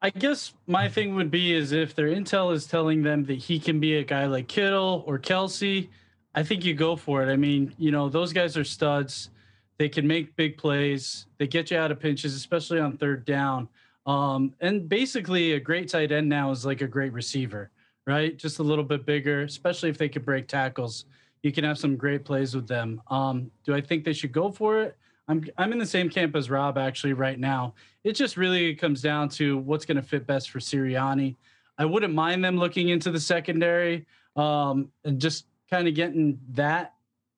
I 0.04 0.10
guess 0.10 0.54
my 0.66 0.90
thing 0.90 1.14
would 1.16 1.30
be 1.30 1.54
is 1.54 1.72
if 1.72 1.94
their 1.94 2.08
intel 2.08 2.54
is 2.54 2.66
telling 2.66 3.04
them 3.04 3.24
that 3.26 3.38
he 3.38 3.60
can 3.60 3.80
be 3.80 3.98
a 3.98 4.04
guy 4.04 4.26
like 4.26 4.48
Kittle 4.48 5.04
or 5.06 5.20
Kelce, 5.20 5.90
I 6.34 6.42
think 6.42 6.66
you 6.66 6.74
go 6.74 6.96
for 6.96 7.22
it. 7.22 7.32
I 7.32 7.36
mean, 7.36 7.76
you 7.78 7.92
know, 7.92 8.10
those 8.10 8.34
guys 8.34 8.58
are 8.58 8.64
studs. 8.64 9.30
They 9.78 9.90
can 9.90 10.08
make 10.08 10.36
big 10.36 10.58
plays. 10.58 11.28
They 11.38 11.46
get 11.46 11.70
you 11.70 11.78
out 11.78 11.92
of 11.92 12.00
pinches, 12.00 12.36
especially 12.36 12.80
on 12.80 12.98
third 12.98 13.26
down. 13.26 13.70
Um, 14.08 14.56
and 14.60 14.90
basically, 14.90 15.54
a 15.54 15.60
great 15.60 15.90
tight 15.90 16.12
end 16.12 16.28
now 16.28 16.50
is 16.50 16.66
like 16.66 16.82
a 16.82 16.88
great 16.88 17.14
receiver, 17.14 17.70
right? 18.08 18.36
Just 18.36 18.58
a 18.58 18.64
little 18.64 18.84
bit 18.84 19.06
bigger, 19.06 19.44
especially 19.44 19.90
if 19.90 20.00
they 20.00 20.10
could 20.10 20.26
break 20.26 20.48
tackles. 20.48 21.06
You 21.44 21.52
can 21.52 21.64
have 21.64 21.78
some 21.78 21.96
great 21.96 22.26
plays 22.26 22.56
with 22.56 22.68
them. 22.68 23.02
Um, 23.08 23.52
do 23.64 23.76
I 23.76 23.82
think 23.82 24.04
they 24.04 24.14
should 24.14 24.32
go 24.32 24.52
for 24.52 24.82
it? 24.82 24.98
I'm 25.32 25.46
I'm 25.58 25.72
in 25.72 25.80
the 25.80 25.86
same 25.86 26.10
camp 26.10 26.36
as 26.36 26.50
Rob 26.50 26.78
actually 26.78 27.14
right 27.14 27.40
now. 27.40 27.74
It 28.04 28.14
just 28.14 28.36
really 28.36 28.76
comes 28.76 29.02
down 29.02 29.30
to 29.30 29.60
what's 29.60 29.86
going 29.86 29.96
to 29.96 30.04
fit 30.04 30.28
best 30.28 30.52
for 30.52 30.60
Sirianni. 30.60 31.38
I 31.78 31.86
wouldn't 31.86 32.14
mind 32.14 32.44
them 32.44 32.58
looking 32.58 32.90
into 32.90 33.12
the 33.12 33.20
secondary 33.20 34.06
um, 34.36 34.92
and 35.06 35.22
just 35.22 35.46
kind 35.70 35.88
of 35.88 35.96
getting 35.96 36.38
that 36.50 36.96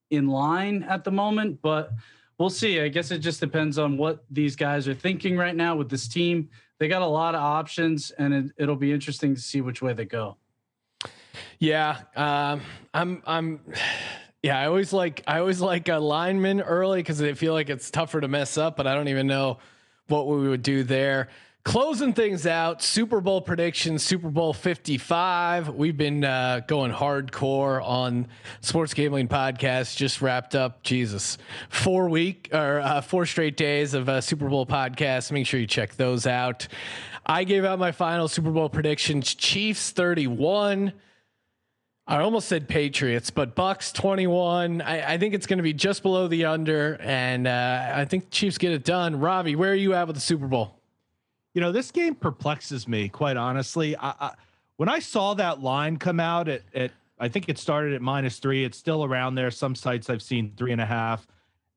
in 0.09 0.27
line 0.27 0.81
at 0.83 1.03
the 1.03 1.11
moment, 1.11 1.61
but 1.61 1.91
we'll 2.39 2.49
see. 2.49 2.81
I 2.81 2.87
guess 2.87 3.11
it 3.11 3.19
just 3.19 3.39
depends 3.39 3.77
on 3.77 3.95
what 3.95 4.25
these 4.31 4.55
guys 4.55 4.87
are 4.87 4.95
thinking 4.95 5.37
right 5.37 5.55
now 5.55 5.75
with 5.75 5.89
this 5.89 6.07
team. 6.07 6.49
They 6.79 6.87
got 6.87 7.03
a 7.03 7.07
lot 7.07 7.35
of 7.35 7.41
options, 7.41 8.09
and 8.11 8.51
it, 8.57 8.67
will 8.67 8.75
be 8.75 8.91
interesting 8.91 9.35
to 9.35 9.41
see 9.41 9.61
which 9.61 9.83
way 9.83 9.93
they 9.93 10.05
go. 10.05 10.37
Yeah, 11.59 11.99
um, 12.15 12.61
I'm. 12.91 13.21
I'm. 13.27 13.59
Yeah, 14.43 14.59
I 14.59 14.67
always 14.67 14.91
like. 14.91 15.23
I 15.25 15.39
always 15.39 15.61
like 15.61 15.87
a 15.87 15.95
lineman 15.99 16.59
early 16.59 16.99
because 16.99 17.17
they 17.17 17.33
feel 17.33 17.53
like 17.53 17.69
it's 17.69 17.89
tougher 17.89 18.19
to 18.19 18.27
mess 18.27 18.57
up. 18.57 18.75
But 18.75 18.87
I 18.87 18.93
don't 18.93 19.07
even 19.07 19.25
know 19.25 19.59
what 20.07 20.27
we 20.27 20.49
would 20.49 20.61
do 20.61 20.83
there. 20.83 21.29
Closing 21.63 22.11
things 22.11 22.45
out, 22.45 22.81
Super 22.81 23.21
Bowl 23.21 23.39
predictions, 23.39 24.03
Super 24.03 24.29
Bowl 24.29 24.51
55. 24.51 25.69
We've 25.69 25.95
been 25.95 26.25
uh, 26.25 26.59
going 26.67 26.91
hardcore 26.91 27.81
on 27.81 28.27
Sports 28.59 28.93
Gambling 28.93 29.29
Podcast. 29.29 29.95
Just 29.95 30.21
wrapped 30.21 30.55
up, 30.55 30.83
Jesus, 30.83 31.37
four 31.69 32.09
week 32.09 32.49
or 32.51 32.81
uh, 32.81 32.99
four 32.99 33.25
straight 33.25 33.55
days 33.55 33.93
of 33.93 34.09
uh, 34.09 34.19
Super 34.19 34.49
Bowl 34.49 34.65
podcast. 34.65 35.31
Make 35.31 35.47
sure 35.47 35.57
you 35.57 35.67
check 35.67 35.95
those 35.95 36.27
out. 36.27 36.67
I 37.25 37.45
gave 37.45 37.63
out 37.63 37.79
my 37.79 37.93
final 37.93 38.27
Super 38.27 38.51
Bowl 38.51 38.67
predictions: 38.67 39.33
Chiefs 39.33 39.91
31. 39.91 40.91
I 42.05 42.19
almost 42.19 42.49
said 42.49 42.67
Patriots, 42.67 43.29
but 43.29 43.55
Bucks 43.55 43.93
21. 43.93 44.81
I, 44.81 45.13
I 45.13 45.17
think 45.17 45.33
it's 45.33 45.45
going 45.45 45.57
to 45.57 45.63
be 45.63 45.71
just 45.71 46.03
below 46.03 46.27
the 46.27 46.45
under, 46.45 46.97
and 46.99 47.47
uh, 47.47 47.93
I 47.95 48.03
think 48.03 48.29
Chiefs 48.29 48.57
get 48.57 48.73
it 48.73 48.83
done. 48.83 49.19
Robbie, 49.19 49.55
where 49.55 49.71
are 49.71 49.75
you 49.75 49.93
at 49.93 50.07
with 50.07 50.17
the 50.17 50.21
Super 50.21 50.47
Bowl? 50.47 50.81
You 51.53 51.61
know, 51.61 51.71
this 51.71 51.91
game 51.91 52.15
perplexes 52.15 52.89
me, 52.89 53.07
quite 53.07 53.37
honestly. 53.37 53.95
I, 53.95 54.13
I, 54.19 54.33
when 54.75 54.89
I 54.89 54.99
saw 54.99 55.33
that 55.35 55.61
line 55.61 55.95
come 55.95 56.19
out 56.19 56.49
at, 56.49 56.63
at, 56.73 56.91
I 57.19 57.29
think 57.29 57.47
it 57.47 57.57
started 57.57 57.93
at 57.93 58.01
minus 58.01 58.37
three. 58.37 58.65
It's 58.65 58.77
still 58.77 59.05
around 59.05 59.35
there. 59.35 59.49
Some 59.49 59.73
sites 59.73 60.09
I've 60.09 60.21
seen 60.21 60.51
three 60.57 60.73
and 60.73 60.81
a 60.81 60.85
half. 60.85 61.25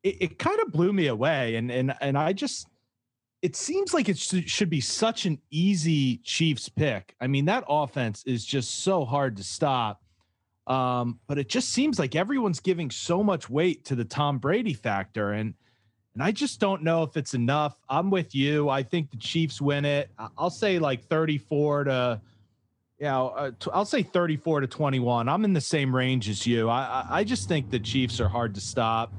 It, 0.03 0.17
it 0.21 0.39
kind 0.41 0.59
of 0.59 0.73
blew 0.73 0.93
me 0.93 1.07
away, 1.07 1.55
and 1.55 1.71
and 1.71 1.95
and 2.01 2.19
I 2.19 2.33
just, 2.33 2.67
it 3.43 3.55
seems 3.55 3.95
like 3.95 4.09
it 4.09 4.19
sh- 4.19 4.51
should 4.51 4.71
be 4.71 4.81
such 4.81 5.25
an 5.25 5.39
easy 5.51 6.17
Chiefs 6.19 6.69
pick. 6.69 7.15
I 7.21 7.29
mean, 7.29 7.45
that 7.45 7.63
offense 7.69 8.25
is 8.25 8.45
just 8.45 8.83
so 8.83 9.05
hard 9.05 9.37
to 9.37 9.45
stop. 9.45 10.03
Um, 10.67 11.21
but 11.27 11.39
it 11.39 11.49
just 11.49 11.71
seems 11.71 11.99
like 11.99 12.17
everyone's 12.17 12.61
giving 12.61 12.91
so 12.91 13.23
much 13.23 13.49
weight 13.49 13.85
to 13.87 13.95
the 13.95 14.05
Tom 14.05 14.39
Brady 14.39 14.75
factor, 14.75 15.33
and 15.33 15.55
and 16.17 16.23
I 16.23 16.33
just 16.33 16.61
don't 16.61 16.83
know 16.83 17.03
if 17.03 17.19
it's 17.19 17.35
enough. 17.35 17.77
I'm 17.91 18.11
with 18.11 18.35
you. 18.35 18.71
I 18.71 18.83
think 18.83 19.11
the 19.11 19.19
Chiefs 19.19 19.61
win 19.61 19.85
it. 19.85 20.09
I'll 20.39 20.49
say 20.49 20.79
like 20.79 21.05
34 21.05 21.85
to, 21.85 22.21
you 22.99 23.05
know, 23.05 23.29
uh, 23.37 23.51
I'll 23.71 23.85
say 23.85 24.03
34 24.03 24.63
to 24.63 24.67
21. 24.67 25.29
I'm 25.29 25.45
in 25.45 25.53
the 25.53 25.61
same 25.61 25.95
range 25.95 26.31
as 26.31 26.47
you. 26.47 26.71
I, 26.71 27.05
I 27.11 27.23
just 27.23 27.49
think 27.49 27.69
the 27.69 27.79
Chiefs 27.79 28.19
are 28.19 28.31
hard 28.31 28.55
to 28.55 28.63
stop. 28.63 29.13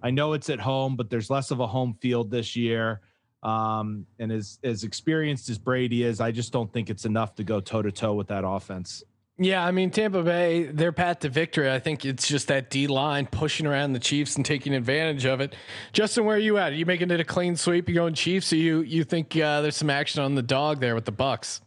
I 0.00 0.10
know 0.10 0.32
it's 0.34 0.48
at 0.48 0.60
home, 0.60 0.94
but 0.94 1.10
there's 1.10 1.28
less 1.28 1.50
of 1.50 1.58
a 1.58 1.66
home 1.66 1.92
field 2.00 2.30
this 2.30 2.54
year. 2.54 3.00
Um, 3.42 4.06
and 4.20 4.30
as 4.30 4.60
as 4.62 4.84
experienced 4.84 5.48
as 5.48 5.58
Brady 5.58 6.04
is, 6.04 6.20
I 6.20 6.30
just 6.30 6.52
don't 6.52 6.72
think 6.72 6.88
it's 6.88 7.04
enough 7.04 7.34
to 7.34 7.42
go 7.42 7.60
toe 7.60 7.82
to 7.82 7.90
toe 7.90 8.14
with 8.14 8.28
that 8.28 8.46
offense. 8.46 9.02
Yeah, 9.36 9.66
I 9.66 9.72
mean 9.72 9.90
Tampa 9.90 10.22
Bay, 10.22 10.64
their 10.64 10.92
path 10.92 11.20
to 11.20 11.28
victory. 11.28 11.68
I 11.70 11.80
think 11.80 12.04
it's 12.04 12.28
just 12.28 12.46
that 12.48 12.70
D 12.70 12.86
line 12.86 13.26
pushing 13.26 13.66
around 13.66 13.92
the 13.92 13.98
Chiefs 13.98 14.36
and 14.36 14.46
taking 14.46 14.72
advantage 14.72 15.24
of 15.24 15.40
it. 15.40 15.56
Justin, 15.92 16.24
where 16.24 16.36
are 16.36 16.40
you 16.40 16.56
at? 16.58 16.72
Are 16.72 16.76
you 16.76 16.86
making 16.86 17.10
it 17.10 17.18
a 17.18 17.24
clean 17.24 17.56
sweep? 17.56 17.88
You 17.88 17.96
going 17.96 18.14
Chiefs, 18.14 18.52
or 18.52 18.56
you 18.56 18.82
you 18.82 19.02
think 19.02 19.36
uh, 19.36 19.60
there's 19.60 19.76
some 19.76 19.90
action 19.90 20.22
on 20.22 20.36
the 20.36 20.42
dog 20.42 20.78
there 20.78 20.94
with 20.94 21.04
the 21.04 21.12
Bucks? 21.12 21.60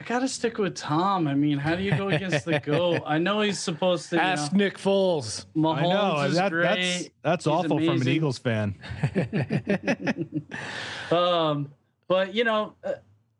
I 0.00 0.04
gotta 0.04 0.26
stick 0.26 0.58
with 0.58 0.74
Tom. 0.74 1.28
I 1.28 1.34
mean, 1.34 1.58
how 1.58 1.76
do 1.76 1.82
you 1.82 1.96
go 1.96 2.08
against 2.08 2.44
the 2.44 2.58
goat? 2.58 3.02
I 3.06 3.18
know 3.18 3.40
he's 3.40 3.58
supposed 3.60 4.10
to. 4.10 4.16
You 4.16 4.22
Ask 4.22 4.52
know, 4.52 4.58
Nick 4.58 4.78
Foles. 4.78 5.46
Mahomes 5.56 5.78
I 5.78 5.82
know 5.82 6.20
is 6.22 6.34
that, 6.34 6.50
great. 6.50 6.62
that's 6.64 7.10
that's 7.22 7.44
He's 7.44 7.52
awful 7.52 7.78
from 7.78 8.00
an. 8.02 8.08
Eagles 8.08 8.38
fan. 8.38 8.74
Um, 11.10 11.72
but 12.06 12.34
you 12.34 12.44
know, 12.44 12.74
uh, 12.84 12.92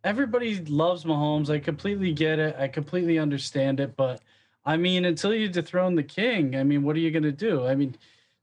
everybody 0.05 0.65
loves 0.65 1.05
Mahomes. 1.05 1.51
I 1.51 1.59
completely 1.59 2.13
get 2.13 2.39
it. 2.39 2.57
I 2.59 2.69
completely 2.69 3.19
understand 3.19 3.81
it. 3.81 3.97
But 3.97 4.21
I 4.65 4.77
mean, 4.77 5.05
until 5.05 5.35
you 5.35 5.49
dethrone 5.49 5.95
the 5.95 6.03
king, 6.03 6.57
I 6.57 6.63
mean, 6.63 6.83
what 6.83 6.97
are 6.97 7.01
you 7.01 7.11
gonna 7.11 7.33
do? 7.33 7.67
I 7.67 7.75
mean, 7.75 7.97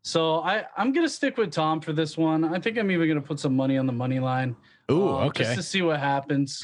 so 0.03 0.39
I 0.41 0.65
I'm 0.77 0.91
gonna 0.91 1.09
stick 1.09 1.37
with 1.37 1.51
Tom 1.51 1.81
for 1.81 1.93
this 1.93 2.17
one. 2.17 2.43
I 2.43 2.59
think 2.59 2.77
I'm 2.77 2.91
even 2.91 3.07
gonna 3.07 3.21
put 3.21 3.39
some 3.39 3.55
money 3.55 3.77
on 3.77 3.85
the 3.85 3.93
money 3.93 4.19
line. 4.19 4.55
Ooh, 4.91 5.09
um, 5.09 5.27
okay. 5.27 5.43
Just 5.43 5.55
to 5.55 5.63
see 5.63 5.81
what 5.81 5.99
happens, 5.99 6.63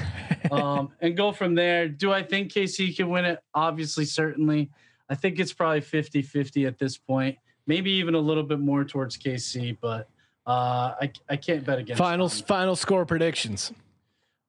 um, 0.52 0.92
and 1.02 1.18
go 1.18 1.32
from 1.32 1.56
there. 1.56 1.88
Do 1.88 2.12
I 2.12 2.22
think 2.22 2.52
KC 2.52 2.96
can 2.96 3.10
win 3.10 3.26
it? 3.26 3.40
Obviously, 3.54 4.06
certainly. 4.06 4.70
I 5.10 5.16
think 5.16 5.40
it's 5.40 5.52
probably 5.52 5.82
50-50 5.82 6.66
at 6.66 6.80
this 6.80 6.98
point. 6.98 7.38
Maybe 7.68 7.92
even 7.92 8.16
a 8.16 8.20
little 8.20 8.44
bit 8.44 8.60
more 8.60 8.86
towards 8.86 9.18
KC, 9.18 9.78
but 9.82 10.08
uh, 10.46 10.94
I 11.02 11.12
I 11.30 11.36
can't 11.36 11.66
bet 11.66 11.80
against. 11.80 11.98
Final 11.98 12.30
final 12.30 12.76
score 12.76 13.06
predictions. 13.06 13.72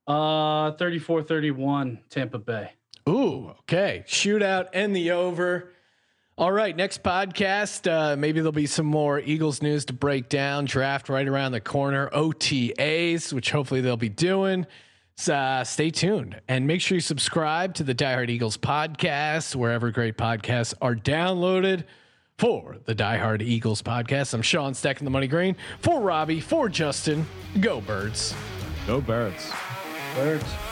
Uh, 0.07 0.73
34-31, 0.73 1.99
Tampa 2.11 2.38
Bay. 2.38 2.73
Ooh, 3.09 3.51
okay. 3.61 4.05
Shootout 4.07 4.69
and 4.73 4.95
the 4.95 5.12
over. 5.12 5.73
All 6.38 6.51
right, 6.53 6.75
next 6.75 7.03
podcast. 7.03 7.91
Uh, 7.91 8.17
maybe 8.17 8.41
there'll 8.41 8.53
be 8.53 8.67
some 8.67 8.87
more 8.87 9.21
Eagles 9.21 9.61
news 9.61 9.85
to 9.87 9.93
break 9.93 10.29
down. 10.29 10.65
Draft 10.65 11.09
right 11.09 11.29
around 11.29 11.53
the 11.53 11.61
corner. 11.61 12.09
OTAs, 12.11 13.33
which 13.33 13.51
hopefully 13.51 13.81
they'll 13.81 13.97
be 13.97 14.09
doing. 14.09 14.67
So, 15.17 15.35
uh, 15.35 15.62
stay 15.65 15.91
tuned 15.91 16.41
and 16.49 16.67
make 16.67 16.81
sure 16.81 16.97
you 16.97 17.01
subscribe 17.01 17.75
to 17.75 17.85
the 17.85 17.93
Die 17.93 18.12
Hard 18.12 18.31
Eagles 18.31 18.57
podcast 18.57 19.55
wherever 19.55 19.91
great 19.91 20.17
podcasts 20.17 20.75
are 20.81 20.95
downloaded. 20.95 21.85
For 22.38 22.79
the 22.87 22.95
Die 22.95 23.19
Hard 23.19 23.43
Eagles 23.43 23.83
podcast, 23.83 24.35
I'm 24.35 24.43
Sean 24.43 24.75
Stacking 24.75 25.05
the 25.05 25.11
Money 25.11 25.29
Green. 25.29 25.55
For 25.81 26.01
Robbie, 26.01 26.41
for 26.41 26.69
Justin, 26.69 27.27
go 27.61 27.81
Birds. 27.81 28.35
Go 28.87 29.01
Birds. 29.01 29.53
Birds. 30.14 30.71